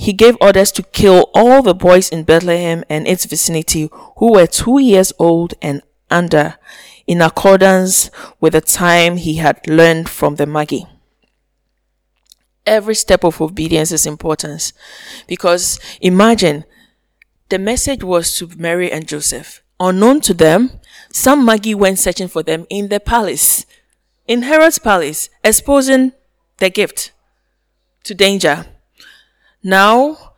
he 0.00 0.14
gave 0.14 0.34
orders 0.40 0.72
to 0.72 0.82
kill 0.82 1.30
all 1.34 1.60
the 1.60 1.74
boys 1.74 2.08
in 2.08 2.24
Bethlehem 2.24 2.82
and 2.88 3.06
its 3.06 3.26
vicinity 3.26 3.90
who 4.16 4.32
were 4.32 4.46
two 4.46 4.78
years 4.80 5.12
old 5.18 5.52
and 5.60 5.82
under, 6.10 6.54
in 7.06 7.20
accordance 7.20 8.10
with 8.40 8.54
the 8.54 8.62
time 8.62 9.18
he 9.18 9.34
had 9.34 9.60
learned 9.68 10.08
from 10.08 10.36
the 10.36 10.46
Magi. 10.46 10.78
Every 12.64 12.94
step 12.94 13.24
of 13.24 13.42
obedience 13.42 13.92
is 13.92 14.06
important 14.06 14.72
because 15.26 15.78
imagine 16.00 16.64
the 17.50 17.58
message 17.58 18.02
was 18.02 18.34
to 18.36 18.48
Mary 18.56 18.90
and 18.90 19.06
Joseph. 19.06 19.62
Unknown 19.78 20.22
to 20.22 20.32
them, 20.32 20.80
some 21.12 21.44
Magi 21.44 21.74
went 21.74 21.98
searching 21.98 22.28
for 22.28 22.42
them 22.42 22.66
in 22.70 22.88
the 22.88 23.00
palace, 23.00 23.66
in 24.26 24.44
Herod's 24.44 24.78
palace, 24.78 25.28
exposing 25.44 26.12
the 26.56 26.70
gift 26.70 27.12
to 28.04 28.14
danger. 28.14 28.64
Now, 29.62 30.32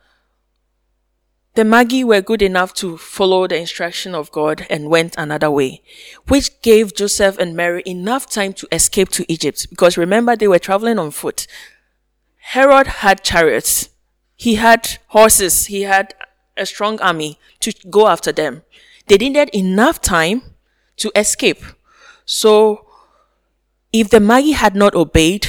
the 1.55 1.63
Magi 1.63 2.03
were 2.03 2.21
good 2.21 2.41
enough 2.41 2.73
to 2.75 2.97
follow 2.97 3.47
the 3.47 3.57
instruction 3.57 4.15
of 4.15 4.31
God 4.31 4.65
and 4.69 4.89
went 4.89 5.15
another 5.17 5.51
way, 5.51 5.81
which 6.27 6.61
gave 6.61 6.95
Joseph 6.95 7.37
and 7.37 7.55
Mary 7.55 7.83
enough 7.85 8.29
time 8.29 8.53
to 8.53 8.67
escape 8.71 9.09
to 9.09 9.31
Egypt. 9.31 9.67
Because 9.69 9.97
remember, 9.97 10.35
they 10.35 10.47
were 10.47 10.59
traveling 10.59 10.99
on 10.99 11.11
foot. 11.11 11.47
Herod 12.37 12.87
had 12.87 13.23
chariots. 13.23 13.89
He 14.35 14.55
had 14.55 14.97
horses. 15.07 15.67
He 15.67 15.83
had 15.83 16.15
a 16.57 16.65
strong 16.65 16.99
army 16.99 17.39
to 17.61 17.71
go 17.89 18.07
after 18.07 18.31
them. 18.31 18.63
They 19.07 19.17
needed 19.17 19.49
enough 19.53 20.01
time 20.01 20.41
to 20.97 21.11
escape. 21.15 21.63
So 22.25 22.87
if 23.93 24.09
the 24.09 24.19
Magi 24.19 24.51
had 24.51 24.75
not 24.75 24.95
obeyed, 24.95 25.47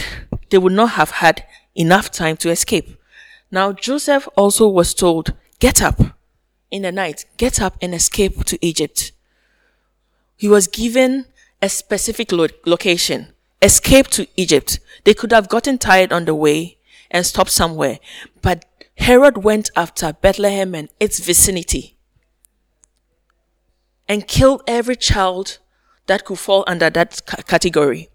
they 0.50 0.58
would 0.58 0.72
not 0.72 0.90
have 0.90 1.10
had 1.10 1.44
enough 1.74 2.10
time 2.10 2.36
to 2.38 2.50
escape. 2.50 2.96
Now 3.54 3.70
Joseph 3.70 4.28
also 4.34 4.66
was 4.66 4.94
told, 4.94 5.32
get 5.60 5.80
up 5.80 6.00
in 6.72 6.82
the 6.82 6.90
night, 6.90 7.24
get 7.36 7.62
up 7.62 7.76
and 7.80 7.94
escape 7.94 8.42
to 8.46 8.58
Egypt. 8.60 9.12
He 10.36 10.48
was 10.48 10.66
given 10.66 11.26
a 11.62 11.68
specific 11.68 12.32
lo- 12.32 12.48
location, 12.66 13.28
escape 13.62 14.08
to 14.08 14.26
Egypt. 14.36 14.80
They 15.04 15.14
could 15.14 15.30
have 15.30 15.48
gotten 15.48 15.78
tired 15.78 16.12
on 16.12 16.24
the 16.24 16.34
way 16.34 16.78
and 17.12 17.24
stopped 17.24 17.52
somewhere, 17.52 18.00
but 18.42 18.64
Herod 18.98 19.44
went 19.44 19.70
after 19.76 20.12
Bethlehem 20.12 20.74
and 20.74 20.88
its 20.98 21.20
vicinity 21.20 21.96
and 24.08 24.26
killed 24.26 24.64
every 24.66 24.96
child 24.96 25.58
that 26.08 26.24
could 26.24 26.40
fall 26.40 26.64
under 26.66 26.90
that 26.90 27.14
c- 27.14 27.42
category. 27.46 28.08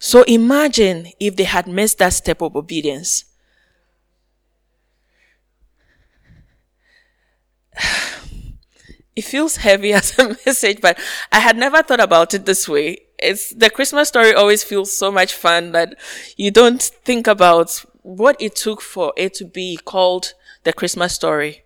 So 0.00 0.24
imagine 0.24 1.12
if 1.20 1.36
they 1.36 1.44
had 1.44 1.68
missed 1.68 1.98
that 1.98 2.14
step 2.14 2.42
of 2.42 2.56
obedience. 2.56 3.26
It 9.16 9.22
feels 9.24 9.56
heavy 9.56 9.92
as 10.00 10.18
a 10.18 10.28
message, 10.46 10.80
but 10.80 10.98
I 11.32 11.40
had 11.40 11.56
never 11.56 11.82
thought 11.82 12.00
about 12.00 12.34
it 12.34 12.46
this 12.46 12.68
way. 12.68 12.98
It's 13.18 13.50
the 13.50 13.68
Christmas 13.68 14.08
story 14.08 14.32
always 14.34 14.64
feels 14.64 14.96
so 14.96 15.12
much 15.12 15.34
fun 15.34 15.72
that 15.72 15.94
you 16.36 16.50
don't 16.50 16.82
think 16.82 17.26
about 17.26 17.84
what 18.02 18.36
it 18.40 18.56
took 18.56 18.80
for 18.80 19.12
it 19.16 19.34
to 19.34 19.44
be 19.44 19.78
called 19.84 20.32
the 20.64 20.72
Christmas 20.72 21.14
story. 21.14 21.62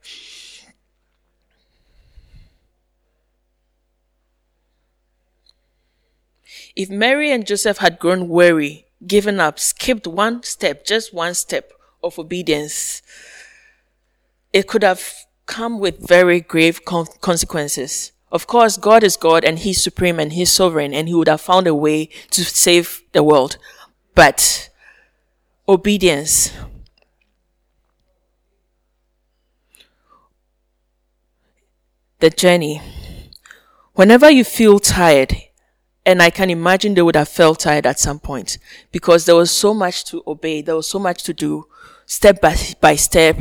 If 6.77 6.89
Mary 6.91 7.31
and 7.33 7.47
Joseph 7.47 7.79
had 7.79 7.99
grown 7.99 8.29
weary, 8.29 8.87
given 9.07 9.41
up, 9.41 9.59
skipped 9.59 10.07
one 10.07 10.43
step, 10.43 10.85
just 10.85 11.13
one 11.15 11.35
step 11.35 11.73
of 12.03 12.19
obedience, 12.19 13.03
it 14.53 14.67
could 14.67 14.83
have 14.83 15.24
come 15.47 15.79
with 15.79 16.07
very 16.07 16.41
grave 16.41 16.85
consequences. 16.85 18.13
Of 18.33 18.47
course, 18.47 18.77
God 18.77 19.05
is 19.05 19.17
God 19.17 19.45
and 19.45 19.59
He's 19.59 19.83
supreme 19.83 20.19
and 20.19 20.33
He's 20.33 20.51
sovereign 20.51 20.93
and 20.93 21.09
He 21.09 21.15
would 21.15 21.29
have 21.29 21.41
found 21.41 21.67
a 21.67 21.75
way 21.75 22.07
to 22.31 22.45
save 22.45 23.03
the 23.13 23.23
world. 23.23 23.59
But 24.15 24.71
obedience. 25.69 26.53
The 32.19 32.31
journey. 32.31 32.81
Whenever 33.93 34.31
you 34.31 34.43
feel 34.45 34.81
tired, 34.81 35.37
and 36.07 36.21
I 36.21 36.31
can 36.31 36.51
imagine 36.51 36.95
they 36.95 37.03
would 37.03 37.17
have 37.17 37.29
felt 37.29 37.61
tired 37.61 37.87
at 37.87 37.99
some 37.99 38.19
point 38.19 38.59
because 38.93 39.25
there 39.25 39.37
was 39.37 39.51
so 39.51 39.73
much 39.73 40.05
to 40.07 40.23
obey, 40.27 40.61
there 40.61 40.77
was 40.77 40.89
so 40.89 40.99
much 40.99 41.23
to 41.25 41.33
do, 41.33 41.67
step 42.07 42.41
by, 42.41 42.57
by 42.81 42.97
step. 42.97 43.39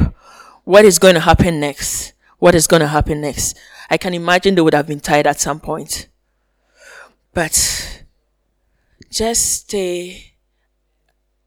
What 0.64 0.86
is 0.86 1.00
going 1.00 1.16
to 1.16 1.20
happen 1.20 1.60
next? 1.60 2.14
What 2.40 2.56
is 2.56 2.68
going 2.68 2.82
to 2.82 2.88
happen 2.88 3.22
next? 3.22 3.58
I 3.90 3.98
can 3.98 4.14
imagine 4.14 4.56
they 4.56 4.62
would 4.62 4.74
have 4.74 4.88
been 4.88 5.00
tired 5.00 5.28
at 5.28 5.40
some 5.40 5.60
point. 5.60 6.08
But 7.34 8.04
just 9.10 9.62
stay 9.62 10.34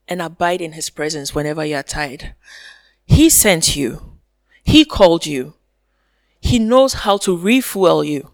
and 0.08 0.22
abide 0.22 0.60
in 0.60 0.72
his 0.72 0.90
presence 0.90 1.34
whenever 1.34 1.64
you 1.64 1.76
are 1.76 1.82
tired. 1.82 2.34
He 3.04 3.30
sent 3.30 3.76
you. 3.76 4.18
He 4.64 4.84
called 4.84 5.26
you. 5.26 5.54
He 6.40 6.58
knows 6.58 6.94
how 6.94 7.16
to 7.18 7.36
refuel 7.36 8.04
you 8.04 8.30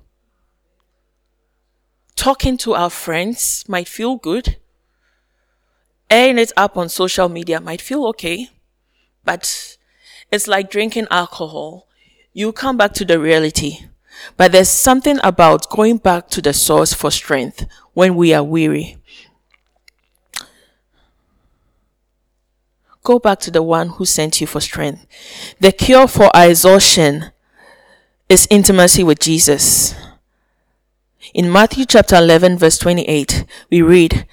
talking 2.22 2.56
to 2.56 2.72
our 2.72 2.88
friends 2.88 3.64
might 3.66 3.88
feel 3.88 4.14
good. 4.14 4.56
Airing 6.08 6.38
it 6.38 6.52
up 6.56 6.76
on 6.76 6.88
social 6.88 7.28
media 7.28 7.60
might 7.60 7.80
feel 7.80 8.06
okay. 8.06 8.48
But 9.24 9.76
it's 10.32 10.48
like 10.48 10.70
drinking 10.70 11.06
alcohol. 11.10 11.86
You 12.32 12.52
come 12.52 12.78
back 12.78 12.94
to 12.94 13.04
the 13.04 13.20
reality. 13.20 13.86
But 14.36 14.52
there's 14.52 14.68
something 14.68 15.18
about 15.22 15.68
going 15.68 15.98
back 15.98 16.28
to 16.30 16.40
the 16.40 16.52
source 16.54 16.94
for 16.94 17.10
strength 17.10 17.66
when 17.92 18.14
we 18.16 18.32
are 18.32 18.42
weary. 18.42 18.96
Go 23.04 23.18
back 23.18 23.40
to 23.40 23.50
the 23.50 23.62
one 23.62 23.88
who 23.90 24.04
sent 24.04 24.40
you 24.40 24.46
for 24.46 24.60
strength. 24.60 25.06
The 25.60 25.72
cure 25.72 26.06
for 26.06 26.34
our 26.34 26.48
exhaustion 26.48 27.32
is 28.28 28.46
intimacy 28.48 29.02
with 29.02 29.18
Jesus. 29.18 29.94
In 31.34 31.50
Matthew 31.50 31.84
chapter 31.84 32.16
11 32.16 32.58
verse 32.58 32.78
28, 32.78 33.44
we 33.70 33.82
read, 33.82 34.26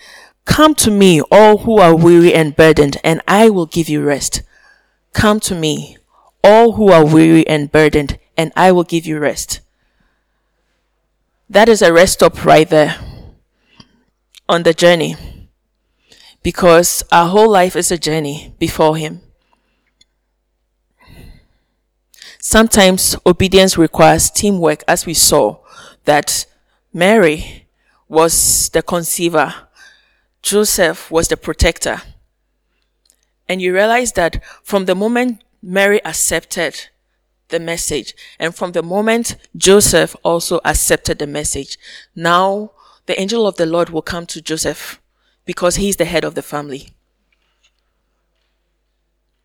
Come 0.45 0.75
to 0.75 0.91
me, 0.91 1.21
all 1.31 1.59
who 1.59 1.79
are 1.79 1.95
weary 1.95 2.33
and 2.33 2.55
burdened, 2.55 2.97
and 3.03 3.21
I 3.27 3.49
will 3.49 3.65
give 3.65 3.89
you 3.89 4.03
rest. 4.03 4.43
Come 5.13 5.39
to 5.41 5.55
me, 5.55 5.97
all 6.43 6.73
who 6.73 6.91
are 6.91 7.05
weary 7.05 7.45
and 7.47 7.71
burdened, 7.71 8.19
and 8.37 8.51
I 8.55 8.71
will 8.71 8.83
give 8.83 9.05
you 9.05 9.19
rest. 9.19 9.59
That 11.49 11.67
is 11.67 11.81
a 11.81 11.91
rest 11.91 12.13
stop 12.13 12.45
right 12.45 12.69
there 12.69 12.95
on 14.47 14.63
the 14.63 14.73
journey. 14.73 15.15
Because 16.41 17.03
our 17.11 17.27
whole 17.27 17.49
life 17.49 17.75
is 17.75 17.91
a 17.91 17.97
journey 17.97 18.53
before 18.59 18.95
Him. 18.95 19.21
Sometimes 22.39 23.15
obedience 23.25 23.77
requires 23.77 24.29
teamwork, 24.31 24.83
as 24.87 25.05
we 25.05 25.13
saw 25.13 25.57
that 26.05 26.45
Mary 26.93 27.67
was 28.07 28.69
the 28.69 28.81
conceiver, 28.81 29.53
Joseph 30.41 31.11
was 31.11 31.27
the 31.27 31.37
protector. 31.37 32.01
And 33.49 33.61
you 33.61 33.73
realize 33.73 34.13
that 34.13 34.41
from 34.63 34.85
the 34.85 34.95
moment 34.95 35.43
Mary 35.61 35.99
accepted 36.05 36.87
the 37.49 37.59
message, 37.59 38.13
and 38.39 38.55
from 38.55 38.73
the 38.73 38.83
moment 38.83 39.35
Joseph 39.57 40.15
also 40.23 40.61
accepted 40.63 41.17
the 41.17 41.27
message, 41.27 41.79
now 42.15 42.71
the 43.07 43.19
angel 43.19 43.47
of 43.47 43.57
the 43.57 43.65
Lord 43.65 43.89
will 43.89 44.03
come 44.03 44.27
to 44.27 44.41
Joseph 44.41 45.01
because 45.45 45.77
he's 45.77 45.95
the 45.95 46.05
head 46.05 46.23
of 46.23 46.35
the 46.35 46.43
family. 46.43 46.89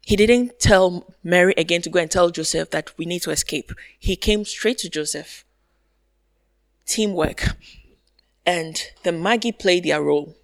He 0.02 0.16
didn't 0.16 0.60
tell 0.60 1.14
Mary 1.22 1.54
again 1.56 1.80
to 1.80 1.88
go 1.88 1.98
and 1.98 2.10
tell 2.10 2.28
Joseph 2.28 2.70
that 2.70 2.92
we 2.98 3.06
need 3.06 3.22
to 3.22 3.30
escape. 3.30 3.72
He 3.98 4.16
came 4.16 4.44
straight 4.44 4.76
to 4.78 4.90
Joseph 4.90 5.46
teamwork. 6.84 7.56
And 8.44 8.78
the 9.02 9.12
Magi 9.12 9.52
played 9.52 9.84
their 9.84 10.02
role 10.02 10.36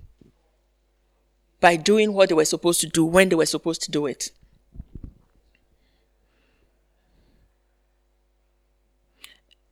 by 1.61 1.77
doing 1.77 2.12
what 2.12 2.29
they 2.29 2.35
were 2.35 2.44
supposed 2.44 2.81
to 2.81 2.87
do 2.87 3.05
when 3.05 3.29
they 3.29 3.37
were 3.37 3.46
supposed 3.46 3.83
to 3.83 3.90
do 3.90 4.07
it. 4.07 4.31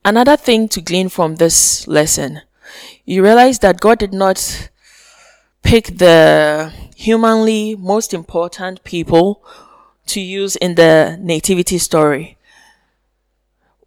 Another 0.05 0.37
thing 0.37 0.67
to 0.69 0.81
glean 0.81 1.09
from 1.09 1.35
this 1.35 1.87
lesson, 1.87 2.41
you 3.05 3.21
realize 3.21 3.59
that 3.59 3.79
God 3.81 3.99
did 3.99 4.13
not 4.13 4.69
pick 5.61 5.97
the 5.97 6.71
humanly 6.95 7.75
most 7.75 8.13
important 8.13 8.83
people 8.83 9.43
to 10.07 10.19
use 10.19 10.55
in 10.55 10.75
the 10.75 11.17
nativity 11.19 11.77
story. 11.77 12.37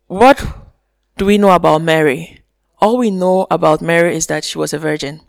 What 0.07 0.45
do 1.17 1.25
we 1.25 1.39
know 1.39 1.51
about 1.51 1.83
Mary? 1.83 2.43
All 2.81 2.99
we 2.99 3.11
know 3.11 3.47
about 3.51 3.81
Mary 3.81 4.15
is 4.15 4.27
that 4.27 4.45
she 4.45 4.59
was 4.59 4.73
a 4.73 4.79
virgin. 4.79 5.23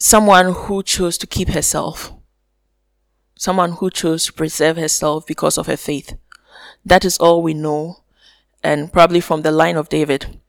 Someone 0.00 0.54
who 0.54 0.82
chose 0.82 1.16
to 1.18 1.26
keep 1.26 1.50
herself. 1.50 2.12
Someone 3.36 3.72
who 3.72 3.90
chose 3.90 4.26
to 4.26 4.32
preserve 4.32 4.76
herself 4.76 5.26
because 5.26 5.56
of 5.56 5.68
her 5.68 5.76
faith. 5.76 6.16
That 6.84 7.04
is 7.04 7.18
all 7.18 7.42
we 7.42 7.54
know, 7.54 8.02
and 8.62 8.92
probably 8.92 9.20
from 9.20 9.42
the 9.42 9.52
line 9.52 9.76
of 9.76 9.88
David. 9.88 10.40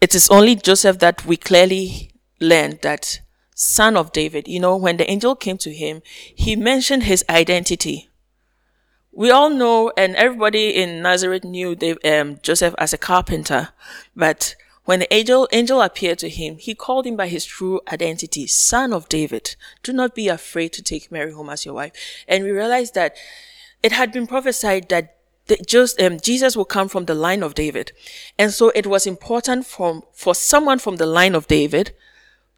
It 0.00 0.14
is 0.14 0.28
only 0.30 0.54
Joseph 0.54 0.98
that 1.00 1.26
we 1.26 1.36
clearly 1.36 2.12
learned 2.38 2.80
that 2.82 3.20
son 3.54 3.96
of 3.96 4.12
David. 4.12 4.46
You 4.46 4.60
know, 4.60 4.76
when 4.76 4.98
the 4.98 5.10
angel 5.10 5.34
came 5.34 5.58
to 5.58 5.72
him, 5.72 6.02
he 6.34 6.54
mentioned 6.54 7.02
his 7.02 7.24
identity 7.28 8.10
we 9.16 9.30
all 9.30 9.48
know, 9.48 9.90
and 9.96 10.14
everybody 10.16 10.76
in 10.76 11.00
Nazareth 11.00 11.42
knew 11.42 11.74
um, 12.04 12.38
Joseph 12.42 12.74
as 12.76 12.92
a 12.92 12.98
carpenter, 12.98 13.70
but 14.14 14.54
when 14.86 15.00
the 15.00 15.12
angel, 15.12 15.48
angel 15.52 15.82
appeared 15.82 16.18
to 16.20 16.28
him, 16.28 16.58
he 16.58 16.74
called 16.74 17.06
him 17.06 17.16
by 17.16 17.28
his 17.28 17.44
true 17.44 17.80
identity, 17.92 18.46
son 18.46 18.92
of 18.92 19.08
David. 19.08 19.56
Do 19.82 19.92
not 19.92 20.14
be 20.14 20.28
afraid 20.28 20.72
to 20.74 20.82
take 20.82 21.12
Mary 21.12 21.32
home 21.32 21.50
as 21.50 21.64
your 21.64 21.74
wife. 21.74 21.92
And 22.26 22.44
we 22.44 22.50
realized 22.50 22.94
that 22.94 23.16
it 23.82 23.92
had 23.92 24.12
been 24.12 24.26
prophesied 24.26 24.88
that 24.88 25.12
just 25.66 26.00
um, 26.00 26.18
Jesus 26.20 26.56
will 26.56 26.64
come 26.64 26.88
from 26.88 27.04
the 27.04 27.14
line 27.14 27.42
of 27.42 27.54
David, 27.54 27.92
and 28.38 28.52
so 28.52 28.70
it 28.74 28.86
was 28.86 29.06
important 29.06 29.64
for 29.64 30.02
for 30.12 30.34
someone 30.34 30.80
from 30.80 30.96
the 30.96 31.06
line 31.06 31.36
of 31.36 31.46
David 31.46 31.92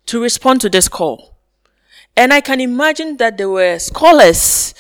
to 0.07 0.23
respond 0.23 0.63
to 0.63 0.71
this 0.71 0.89
call. 0.89 1.37
And 2.17 2.33
I 2.33 2.41
can 2.41 2.61
imagine 2.61 3.19
that 3.19 3.37
there 3.37 3.51
were 3.51 3.79
scholars. 3.79 4.75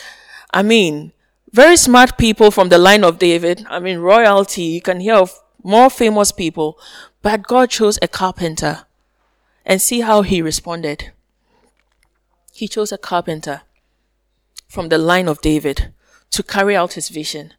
I 0.54 0.62
mean, 0.62 1.12
very 1.52 1.76
smart 1.76 2.16
people 2.16 2.50
from 2.50 2.70
the 2.70 2.78
line 2.78 3.04
of 3.04 3.18
David. 3.18 3.66
I 3.68 3.78
mean, 3.78 3.98
royalty. 3.98 4.62
You 4.62 4.80
can 4.80 5.00
hear 5.00 5.16
of 5.16 5.38
more 5.62 5.90
famous 5.90 6.32
people, 6.32 6.78
but 7.22 7.46
God 7.46 7.70
chose 7.70 7.98
a 8.02 8.09
carpenter. 8.09 8.85
And 9.64 9.83
see 9.83 10.00
how 10.00 10.22
he 10.22 10.40
responded. 10.40 11.12
He 12.54 12.68
chose 12.68 12.90
a 12.90 12.96
carpenter 12.96 13.61
from 14.66 14.88
the 14.88 14.96
line 14.96 15.28
of 15.28 15.42
David 15.42 15.92
to 16.31 16.42
carry 16.42 16.74
out 16.74 16.94
his 16.94 17.11
vision. 17.11 17.52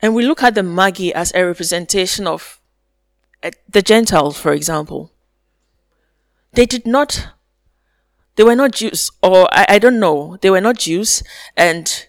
And 0.00 0.14
we 0.14 0.26
look 0.26 0.42
at 0.42 0.54
the 0.54 0.62
Magi 0.62 1.08
as 1.14 1.32
a 1.34 1.46
representation 1.46 2.26
of 2.26 2.60
uh, 3.42 3.52
the 3.66 3.80
Gentiles, 3.80 4.36
for 4.36 4.52
example. 4.52 5.10
They 6.52 6.66
did 6.66 6.86
not, 6.86 7.28
they 8.36 8.44
were 8.44 8.56
not 8.56 8.72
Jews, 8.72 9.10
or 9.22 9.48
I, 9.52 9.64
I 9.70 9.78
don't 9.78 10.00
know, 10.00 10.36
they 10.42 10.50
were 10.50 10.60
not 10.60 10.76
Jews, 10.76 11.22
and 11.56 12.08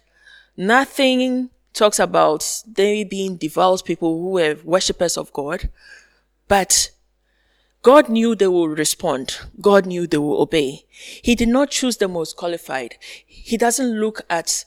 nothing 0.58 1.50
talks 1.74 2.00
about 2.00 2.64
they 2.68 3.04
being 3.04 3.36
devout 3.36 3.84
people 3.84 4.20
who 4.20 4.30
were 4.32 4.58
worshippers 4.64 5.18
of 5.18 5.34
God, 5.34 5.70
but 6.48 6.92
God 7.82 8.08
knew 8.08 8.36
they 8.36 8.48
will 8.48 8.70
respond. 8.70 9.40
God 9.60 9.86
knew 9.86 10.08
they 10.08 10.18
will 10.18 10.42
obey. 10.42 10.86
He 10.90 11.36
did 11.36 11.50
not 11.50 11.72
choose 11.72 11.98
the 11.98 12.08
most 12.08 12.38
qualified. 12.38 12.96
He 13.26 13.58
doesn't 13.58 14.00
look 14.00 14.22
at 14.30 14.66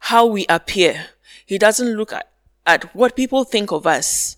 how 0.00 0.26
we 0.26 0.44
appear. 0.48 1.06
He 1.46 1.58
doesn't 1.58 1.96
look 1.96 2.12
at, 2.12 2.28
at 2.66 2.94
what 2.94 3.16
people 3.16 3.44
think 3.44 3.72
of 3.72 3.86
us. 3.86 4.36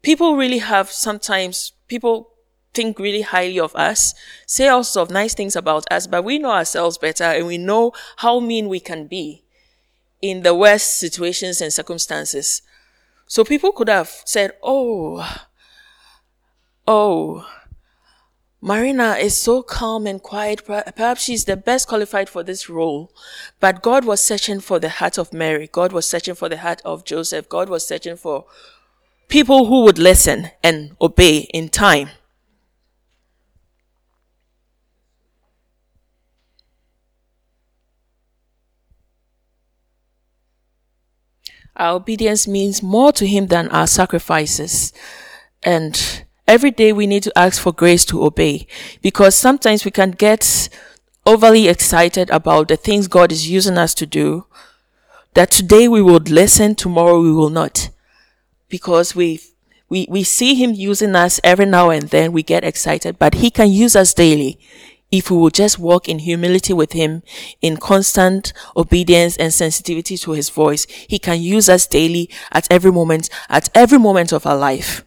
People 0.00 0.36
really 0.36 0.58
have 0.58 0.90
sometimes, 0.90 1.72
people 1.86 2.30
think 2.72 2.98
really 2.98 3.22
highly 3.22 3.60
of 3.60 3.76
us, 3.76 4.14
say 4.46 4.68
all 4.68 4.82
sorts 4.82 5.10
of 5.10 5.14
nice 5.14 5.34
things 5.34 5.54
about 5.54 5.84
us, 5.92 6.06
but 6.06 6.24
we 6.24 6.38
know 6.38 6.50
ourselves 6.50 6.96
better 6.96 7.24
and 7.24 7.46
we 7.46 7.58
know 7.58 7.92
how 8.16 8.40
mean 8.40 8.68
we 8.68 8.80
can 8.80 9.06
be 9.06 9.42
in 10.22 10.42
the 10.42 10.54
worst 10.54 10.98
situations 10.98 11.60
and 11.60 11.72
circumstances. 11.72 12.62
So 13.26 13.44
people 13.44 13.72
could 13.72 13.88
have 13.88 14.22
said, 14.24 14.52
Oh, 14.62 15.40
oh, 16.86 17.46
Marina 18.64 19.14
is 19.14 19.36
so 19.36 19.60
calm 19.60 20.06
and 20.06 20.22
quiet. 20.22 20.64
Perhaps 20.64 21.24
she's 21.24 21.44
the 21.44 21.56
best 21.56 21.88
qualified 21.88 22.28
for 22.28 22.44
this 22.44 22.70
role. 22.70 23.12
But 23.58 23.82
God 23.82 24.04
was 24.04 24.20
searching 24.20 24.60
for 24.60 24.78
the 24.78 24.88
heart 24.88 25.18
of 25.18 25.32
Mary. 25.32 25.68
God 25.70 25.92
was 25.92 26.06
searching 26.06 26.36
for 26.36 26.48
the 26.48 26.58
heart 26.58 26.80
of 26.84 27.04
Joseph. 27.04 27.48
God 27.48 27.68
was 27.68 27.84
searching 27.84 28.16
for 28.16 28.44
people 29.26 29.66
who 29.66 29.82
would 29.82 29.98
listen 29.98 30.52
and 30.62 30.94
obey 31.00 31.38
in 31.52 31.70
time. 31.70 32.10
Our 41.76 41.96
obedience 41.96 42.46
means 42.46 42.82
more 42.82 43.12
to 43.12 43.26
Him 43.26 43.46
than 43.46 43.68
our 43.68 43.86
sacrifices. 43.86 44.92
And 45.62 46.24
every 46.46 46.70
day 46.70 46.92
we 46.92 47.06
need 47.06 47.22
to 47.24 47.38
ask 47.38 47.60
for 47.60 47.72
grace 47.72 48.04
to 48.06 48.24
obey 48.24 48.66
because 49.00 49.34
sometimes 49.34 49.84
we 49.84 49.90
can 49.90 50.10
get 50.10 50.68
overly 51.24 51.68
excited 51.68 52.28
about 52.30 52.68
the 52.68 52.76
things 52.76 53.08
God 53.08 53.32
is 53.32 53.48
using 53.48 53.78
us 53.78 53.94
to 53.94 54.06
do 54.06 54.46
that 55.34 55.50
today 55.50 55.88
we 55.88 56.02
would 56.02 56.28
listen, 56.28 56.74
tomorrow 56.74 57.20
we 57.20 57.32
will 57.32 57.50
not. 57.50 57.88
Because 58.68 59.14
we 59.14 59.40
we, 59.88 60.06
we 60.08 60.22
see 60.22 60.54
him 60.54 60.72
using 60.72 61.14
us 61.14 61.38
every 61.44 61.66
now 61.66 61.90
and 61.90 62.08
then, 62.08 62.32
we 62.32 62.42
get 62.42 62.64
excited, 62.64 63.18
but 63.18 63.34
he 63.34 63.50
can 63.50 63.70
use 63.70 63.94
us 63.94 64.14
daily 64.14 64.58
if 65.12 65.30
we 65.30 65.36
will 65.36 65.50
just 65.50 65.78
walk 65.78 66.08
in 66.08 66.18
humility 66.20 66.72
with 66.72 66.92
him, 66.92 67.22
in 67.60 67.76
constant 67.76 68.54
obedience 68.74 69.36
and 69.36 69.52
sensitivity 69.52 70.16
to 70.16 70.32
his 70.32 70.48
voice, 70.48 70.86
he 70.86 71.18
can 71.18 71.40
use 71.40 71.68
us 71.68 71.86
daily 71.86 72.30
at 72.50 72.66
every 72.70 72.90
moment, 72.90 73.28
at 73.50 73.68
every 73.74 73.98
moment 73.98 74.32
of 74.32 74.46
our 74.46 74.56
life. 74.56 75.04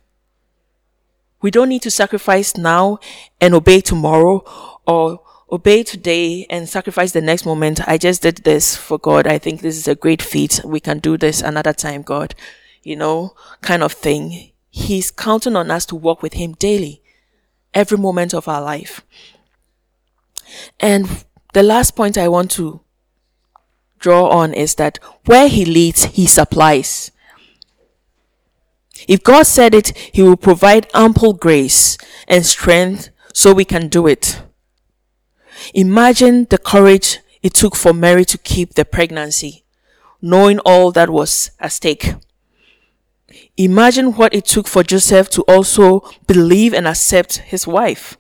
We 1.42 1.52
don't 1.52 1.70
need 1.70 1.82
to 1.82 1.92
sacrifice 1.92 2.56
now 2.56 3.00
and 3.42 3.56
obey 3.56 3.82
tomorrow 3.82 4.44
or 4.88 5.22
obey 5.52 5.84
today 5.84 6.46
and 6.50 6.70
sacrifice 6.70 7.12
the 7.12 7.22
next 7.22 7.46
moment. 7.46 7.88
I 7.88 7.98
just 7.98 8.22
did 8.22 8.38
this 8.38 8.76
for 8.76 9.00
God. 9.00 9.26
I 9.26 9.40
think 9.40 9.62
this 9.62 9.78
is 9.78 9.88
a 9.88 9.96
great 9.96 10.22
feat. 10.22 10.62
We 10.64 10.80
can 10.80 11.00
do 11.00 11.18
this 11.18 11.42
another 11.42 11.74
time, 11.74 12.04
God. 12.04 12.36
You 12.84 12.96
know, 12.96 13.34
kind 13.62 13.82
of 13.82 13.94
thing. 13.94 14.52
He's 14.70 15.10
counting 15.10 15.56
on 15.56 15.72
us 15.72 15.86
to 15.88 15.96
walk 15.96 16.22
with 16.22 16.34
him 16.34 16.54
daily, 16.54 17.02
every 17.74 17.98
moment 17.98 18.34
of 18.34 18.48
our 18.48 18.62
life. 18.62 19.02
And 20.80 21.26
the 21.54 21.64
last 21.64 21.96
point 21.96 22.18
I 22.18 22.28
want 22.28 22.52
to 22.52 22.82
draw 24.00 24.30
on 24.30 24.54
is 24.54 24.76
that 24.76 25.00
where 25.26 25.48
he 25.48 25.66
leads, 25.66 26.06
he 26.06 26.26
supplies. 26.26 27.12
If 29.08 29.24
God 29.24 29.44
said 29.44 29.74
it, 29.74 29.90
he 30.14 30.22
will 30.22 30.38
provide 30.38 30.88
ample 30.94 31.34
grace 31.34 31.98
and 32.28 32.46
strength 32.46 33.10
so 33.34 33.54
we 33.54 33.66
can 33.66 33.88
do 33.88 34.08
it. 34.08 34.42
Imagine 35.74 36.46
the 36.50 36.58
courage 36.58 37.20
it 37.42 37.54
took 37.54 37.76
for 37.76 37.94
Mary 37.94 38.26
to 38.26 38.38
keep 38.38 38.74
the 38.74 38.86
pregnancy, 38.86 39.64
knowing 40.22 40.60
all 40.60 40.92
that 40.92 41.10
was 41.10 41.52
at 41.60 41.72
stake. 41.72 42.16
Imagine 43.58 44.14
what 44.14 44.34
it 44.34 44.46
took 44.46 44.68
for 44.68 44.84
Joseph 44.84 45.30
to 45.32 45.42
also 45.44 46.02
believe 46.28 46.74
and 46.74 46.88
accept 46.88 47.38
his 47.38 47.68
wife. 47.68 48.18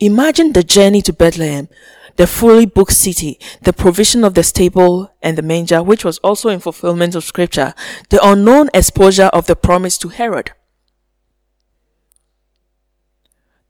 Imagine 0.00 0.52
the 0.52 0.62
journey 0.62 1.02
to 1.02 1.12
Bethlehem, 1.12 1.68
the 2.16 2.26
fully 2.26 2.66
booked 2.66 2.92
city, 2.92 3.38
the 3.62 3.72
provision 3.72 4.24
of 4.24 4.34
the 4.34 4.42
stable 4.42 5.12
and 5.22 5.36
the 5.36 5.42
manger, 5.42 5.82
which 5.82 6.04
was 6.04 6.18
also 6.18 6.48
in 6.48 6.60
fulfillment 6.60 7.14
of 7.14 7.24
scripture, 7.24 7.74
the 8.08 8.20
unknown 8.26 8.70
exposure 8.72 9.30
of 9.32 9.46
the 9.46 9.56
promise 9.56 9.98
to 9.98 10.08
Herod, 10.08 10.52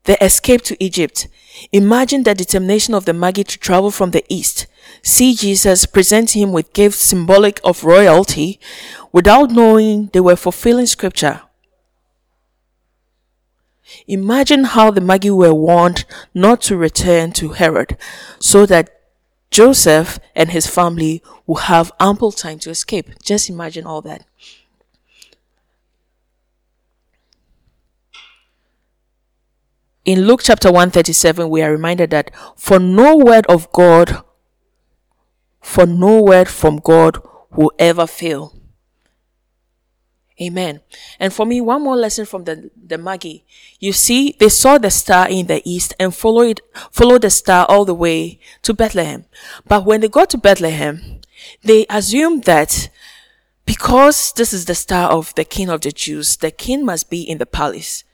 the 0.04 0.22
escape 0.24 0.62
to 0.62 0.82
Egypt. 0.82 1.28
Imagine 1.72 2.22
the 2.22 2.34
determination 2.34 2.94
of 2.94 3.06
the 3.06 3.12
Magi 3.12 3.42
to 3.42 3.58
travel 3.58 3.90
from 3.90 4.12
the 4.12 4.24
east, 4.28 4.66
see 5.02 5.34
Jesus, 5.34 5.86
present 5.86 6.36
him 6.36 6.52
with 6.52 6.72
gifts 6.72 6.98
symbolic 6.98 7.60
of 7.64 7.82
royalty, 7.82 8.60
without 9.10 9.50
knowing 9.50 10.10
they 10.12 10.20
were 10.20 10.36
fulfilling 10.36 10.86
scripture. 10.86 11.42
Imagine 14.06 14.64
how 14.64 14.90
the 14.90 15.00
Magi 15.00 15.30
were 15.30 15.54
warned 15.54 16.04
not 16.34 16.60
to 16.62 16.76
return 16.76 17.32
to 17.32 17.50
Herod 17.50 17.96
so 18.38 18.66
that 18.66 18.90
Joseph 19.50 20.18
and 20.34 20.50
his 20.50 20.66
family 20.66 21.22
will 21.46 21.56
have 21.56 21.92
ample 22.00 22.32
time 22.32 22.58
to 22.60 22.70
escape. 22.70 23.10
Just 23.22 23.48
imagine 23.48 23.86
all 23.86 24.02
that. 24.02 24.24
In 30.04 30.22
Luke 30.22 30.40
chapter 30.44 30.70
137, 30.70 31.48
we 31.48 31.62
are 31.62 31.72
reminded 31.72 32.10
that 32.10 32.30
for 32.56 32.78
no 32.78 33.16
word 33.16 33.44
of 33.48 33.70
God, 33.72 34.22
for 35.60 35.84
no 35.84 36.22
word 36.22 36.48
from 36.48 36.78
God 36.78 37.18
will 37.50 37.72
ever 37.78 38.06
fail. 38.06 38.55
Amen. 40.40 40.80
And 41.18 41.32
for 41.32 41.46
me, 41.46 41.62
one 41.62 41.82
more 41.82 41.96
lesson 41.96 42.26
from 42.26 42.44
the, 42.44 42.70
the 42.76 42.98
Magi. 42.98 43.38
You 43.80 43.92
see, 43.92 44.36
they 44.38 44.50
saw 44.50 44.76
the 44.76 44.90
star 44.90 45.28
in 45.28 45.46
the 45.46 45.62
east 45.64 45.94
and 45.98 46.14
followed, 46.14 46.60
followed 46.92 47.22
the 47.22 47.30
star 47.30 47.64
all 47.68 47.86
the 47.86 47.94
way 47.94 48.38
to 48.62 48.74
Bethlehem. 48.74 49.24
But 49.66 49.86
when 49.86 50.02
they 50.02 50.08
got 50.08 50.28
to 50.30 50.38
Bethlehem, 50.38 51.20
they 51.64 51.86
assumed 51.88 52.44
that 52.44 52.90
because 53.64 54.32
this 54.32 54.52
is 54.52 54.66
the 54.66 54.74
star 54.74 55.10
of 55.10 55.34
the 55.34 55.44
king 55.44 55.70
of 55.70 55.80
the 55.80 55.90
Jews, 55.90 56.36
the 56.36 56.50
king 56.50 56.84
must 56.84 57.08
be 57.08 57.22
in 57.22 57.38
the 57.38 57.46
palace. 57.46 58.04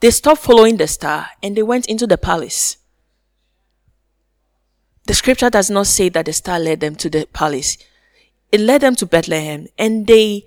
They 0.00 0.10
stopped 0.10 0.42
following 0.42 0.78
the 0.78 0.86
star 0.86 1.28
and 1.42 1.56
they 1.56 1.62
went 1.62 1.86
into 1.86 2.06
the 2.06 2.18
palace. 2.18 2.78
The 5.06 5.14
scripture 5.14 5.50
does 5.50 5.70
not 5.70 5.86
say 5.86 6.08
that 6.10 6.26
the 6.26 6.32
star 6.32 6.58
led 6.58 6.80
them 6.80 6.94
to 6.96 7.10
the 7.10 7.26
palace. 7.32 7.78
It 8.50 8.60
led 8.60 8.80
them 8.80 8.94
to 8.96 9.06
Bethlehem 9.06 9.66
and 9.78 10.06
they 10.06 10.44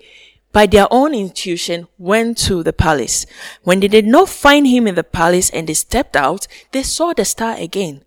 by 0.52 0.66
their 0.66 0.86
own 0.90 1.14
intuition 1.14 1.88
went 1.98 2.36
to 2.38 2.62
the 2.62 2.72
palace. 2.72 3.26
When 3.62 3.80
they 3.80 3.88
did 3.88 4.06
not 4.06 4.28
find 4.28 4.66
him 4.66 4.86
in 4.86 4.94
the 4.94 5.04
palace 5.04 5.50
and 5.50 5.66
they 5.66 5.74
stepped 5.74 6.14
out, 6.14 6.46
they 6.72 6.82
saw 6.82 7.14
the 7.14 7.24
star 7.24 7.56
again. 7.56 8.04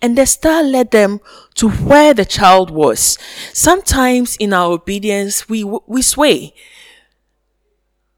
And 0.00 0.16
the 0.16 0.26
star 0.26 0.62
led 0.62 0.92
them 0.92 1.20
to 1.56 1.68
where 1.68 2.14
the 2.14 2.24
child 2.24 2.70
was. 2.70 3.18
Sometimes 3.52 4.36
in 4.36 4.52
our 4.52 4.70
obedience, 4.70 5.48
we, 5.48 5.64
we 5.64 6.02
sway. 6.02 6.54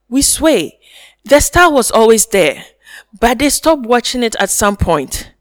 We 0.07 0.21
sway. 0.21 0.79
The 1.25 1.39
star 1.39 1.71
was 1.71 1.89
always 1.89 2.27
there, 2.27 2.65
but 3.19 3.39
they 3.39 3.49
stopped 3.49 3.85
watching 3.87 4.21
it 4.21 4.35
at 4.39 4.51
some 4.51 4.77
point. 4.77 5.31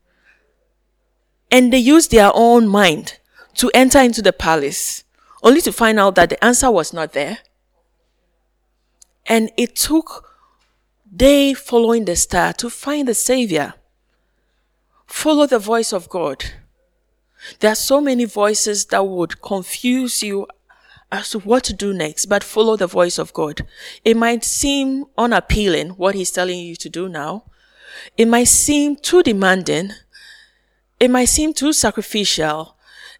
And 1.50 1.72
they 1.72 1.78
used 1.78 2.10
their 2.10 2.30
own 2.32 2.68
mind 2.68 3.18
to 3.56 3.70
enter 3.74 3.98
into 3.98 4.22
the 4.22 4.32
palace, 4.32 5.04
only 5.42 5.60
to 5.62 5.72
find 5.72 5.98
out 5.98 6.14
that 6.14 6.30
the 6.30 6.42
answer 6.42 6.70
was 6.70 6.94
not 6.94 7.12
there 7.12 7.38
and 9.26 9.50
it 9.56 9.76
took 9.76 10.26
they 11.12 11.54
following 11.54 12.04
the 12.04 12.14
star 12.14 12.52
to 12.54 12.70
find 12.70 13.08
the 13.08 13.14
Savior. 13.14 13.74
Follow 15.06 15.46
the 15.46 15.58
voice 15.58 15.92
of 15.92 16.08
God. 16.08 16.44
There 17.58 17.72
are 17.72 17.76
so 17.76 18.00
many 18.00 18.26
voices 18.26 18.86
that 18.86 19.06
would 19.06 19.42
confuse 19.42 20.22
you 20.22 20.46
as 21.10 21.30
to 21.30 21.40
what 21.40 21.64
to 21.64 21.72
do 21.72 21.92
next, 21.92 22.26
but 22.26 22.44
follow 22.44 22.76
the 22.76 22.86
voice 22.86 23.18
of 23.18 23.32
God. 23.32 23.66
It 24.04 24.16
might 24.16 24.44
seem 24.44 25.06
unappealing 25.18 25.90
what 25.90 26.14
He's 26.14 26.30
telling 26.30 26.60
you 26.60 26.76
to 26.76 26.88
do 26.88 27.08
now. 27.08 27.44
It 28.16 28.28
might 28.28 28.48
seem 28.48 28.96
too 28.96 29.22
demanding. 29.22 29.90
It 31.00 31.10
might 31.10 31.26
seem 31.26 31.52
too 31.52 31.72
sacrificial. 31.72 32.76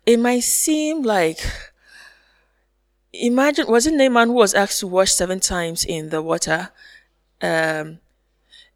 It 0.07 0.19
might 0.19 0.45
seem 0.45 1.03
like, 1.03 1.41
imagine, 3.13 3.67
was 3.67 3.87
it 3.87 3.95
Naaman 3.95 4.29
who 4.29 4.35
was 4.35 4.55
asked 4.55 4.81
to 4.81 4.87
wash 4.87 5.13
seven 5.13 5.41
times 5.41 5.85
in 5.85 6.11
the 6.11 6.23
water? 6.23 6.71
Um, 7.43 7.99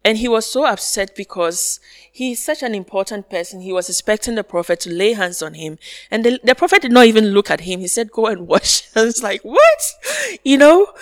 and 0.03 0.19
he 0.19 0.27
was 0.27 0.45
so 0.45 0.65
upset 0.65 1.15
because 1.15 1.79
he's 2.11 2.43
such 2.43 2.61
an 2.61 2.75
important 2.75 3.27
person. 3.27 3.61
He 3.61 3.73
was 3.73 3.89
expecting 3.89 4.35
the 4.35 4.43
prophet 4.43 4.79
to 4.81 4.91
lay 4.91 5.13
hands 5.13 5.41
on 5.41 5.55
him. 5.55 5.79
And 6.11 6.23
the, 6.23 6.39
the 6.43 6.53
prophet 6.53 6.83
did 6.83 6.91
not 6.91 7.07
even 7.07 7.29
look 7.29 7.49
at 7.49 7.61
him. 7.61 7.79
He 7.79 7.87
said, 7.87 8.11
go 8.11 8.27
and 8.27 8.47
wash. 8.47 8.87
I 8.95 9.03
was 9.03 9.23
like, 9.23 9.41
what? 9.41 10.39
You 10.43 10.57
know? 10.57 10.93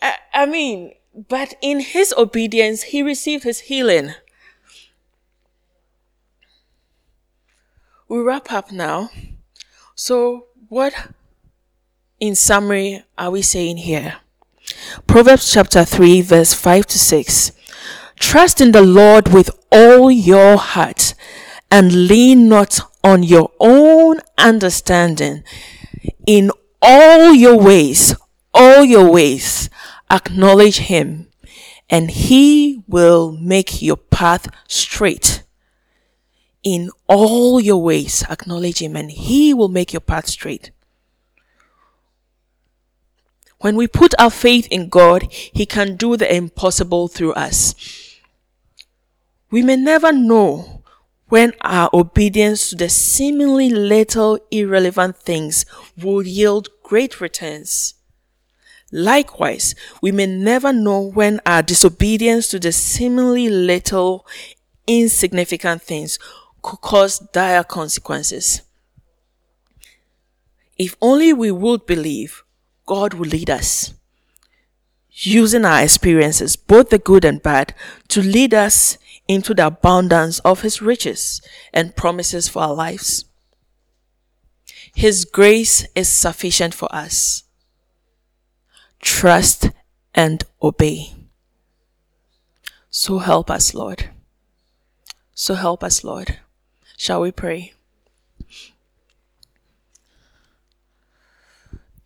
I, 0.00 0.14
I 0.32 0.46
mean, 0.46 0.92
but 1.28 1.54
in 1.60 1.80
his 1.80 2.14
obedience, 2.16 2.82
he 2.84 3.02
received 3.02 3.44
his 3.44 3.60
healing. 3.60 4.14
We 8.08 8.20
wrap 8.20 8.52
up 8.52 8.70
now. 8.70 9.10
So 9.96 10.46
what, 10.68 10.94
in 12.22 12.36
summary, 12.36 13.02
are 13.18 13.32
we 13.32 13.42
saying 13.42 13.78
here? 13.78 14.18
Proverbs 15.08 15.52
chapter 15.52 15.84
3 15.84 16.20
verse 16.20 16.54
5 16.54 16.86
to 16.86 16.96
6. 16.96 17.50
Trust 18.14 18.60
in 18.60 18.70
the 18.70 18.80
Lord 18.80 19.32
with 19.32 19.50
all 19.72 20.08
your 20.08 20.56
heart 20.56 21.14
and 21.68 22.06
lean 22.06 22.48
not 22.48 22.78
on 23.02 23.24
your 23.24 23.50
own 23.58 24.20
understanding. 24.38 25.42
In 26.24 26.52
all 26.80 27.34
your 27.34 27.58
ways, 27.58 28.14
all 28.54 28.84
your 28.84 29.10
ways, 29.10 29.68
acknowledge 30.08 30.78
him 30.78 31.26
and 31.90 32.08
he 32.08 32.84
will 32.86 33.32
make 33.32 33.82
your 33.82 33.96
path 33.96 34.46
straight. 34.68 35.42
In 36.62 36.92
all 37.08 37.60
your 37.60 37.82
ways, 37.82 38.22
acknowledge 38.30 38.80
him 38.80 38.94
and 38.94 39.10
he 39.10 39.52
will 39.52 39.66
make 39.66 39.92
your 39.92 40.00
path 40.00 40.28
straight. 40.28 40.70
When 43.62 43.76
we 43.76 43.86
put 43.86 44.12
our 44.18 44.30
faith 44.30 44.66
in 44.72 44.88
God, 44.88 45.28
he 45.30 45.66
can 45.66 45.94
do 45.94 46.16
the 46.16 46.32
impossible 46.32 47.06
through 47.06 47.34
us. 47.34 47.76
We 49.52 49.62
may 49.62 49.76
never 49.76 50.10
know 50.10 50.82
when 51.28 51.52
our 51.60 51.88
obedience 51.94 52.70
to 52.70 52.76
the 52.76 52.88
seemingly 52.88 53.70
little 53.70 54.40
irrelevant 54.50 55.16
things 55.16 55.64
will 55.96 56.26
yield 56.26 56.70
great 56.82 57.20
returns. 57.20 57.94
Likewise, 58.90 59.76
we 60.02 60.10
may 60.10 60.26
never 60.26 60.72
know 60.72 61.00
when 61.00 61.40
our 61.46 61.62
disobedience 61.62 62.48
to 62.48 62.58
the 62.58 62.72
seemingly 62.72 63.48
little 63.48 64.26
insignificant 64.88 65.82
things 65.82 66.18
could 66.62 66.80
cause 66.80 67.20
dire 67.32 67.62
consequences. 67.62 68.62
If 70.76 70.96
only 71.00 71.32
we 71.32 71.52
would 71.52 71.86
believe, 71.86 72.41
God 72.86 73.14
will 73.14 73.28
lead 73.28 73.50
us, 73.50 73.94
using 75.10 75.64
our 75.64 75.82
experiences, 75.82 76.56
both 76.56 76.90
the 76.90 76.98
good 76.98 77.24
and 77.24 77.42
bad, 77.42 77.74
to 78.08 78.22
lead 78.22 78.54
us 78.54 78.98
into 79.28 79.54
the 79.54 79.66
abundance 79.66 80.38
of 80.40 80.62
His 80.62 80.82
riches 80.82 81.40
and 81.72 81.96
promises 81.96 82.48
for 82.48 82.62
our 82.62 82.74
lives. 82.74 83.24
His 84.94 85.24
grace 85.24 85.86
is 85.94 86.08
sufficient 86.08 86.74
for 86.74 86.92
us. 86.94 87.44
Trust 89.00 89.70
and 90.14 90.44
obey. 90.62 91.14
So 92.90 93.18
help 93.18 93.50
us, 93.50 93.74
Lord. 93.74 94.10
So 95.34 95.54
help 95.54 95.82
us, 95.82 96.04
Lord. 96.04 96.38
Shall 96.98 97.22
we 97.22 97.32
pray? 97.32 97.72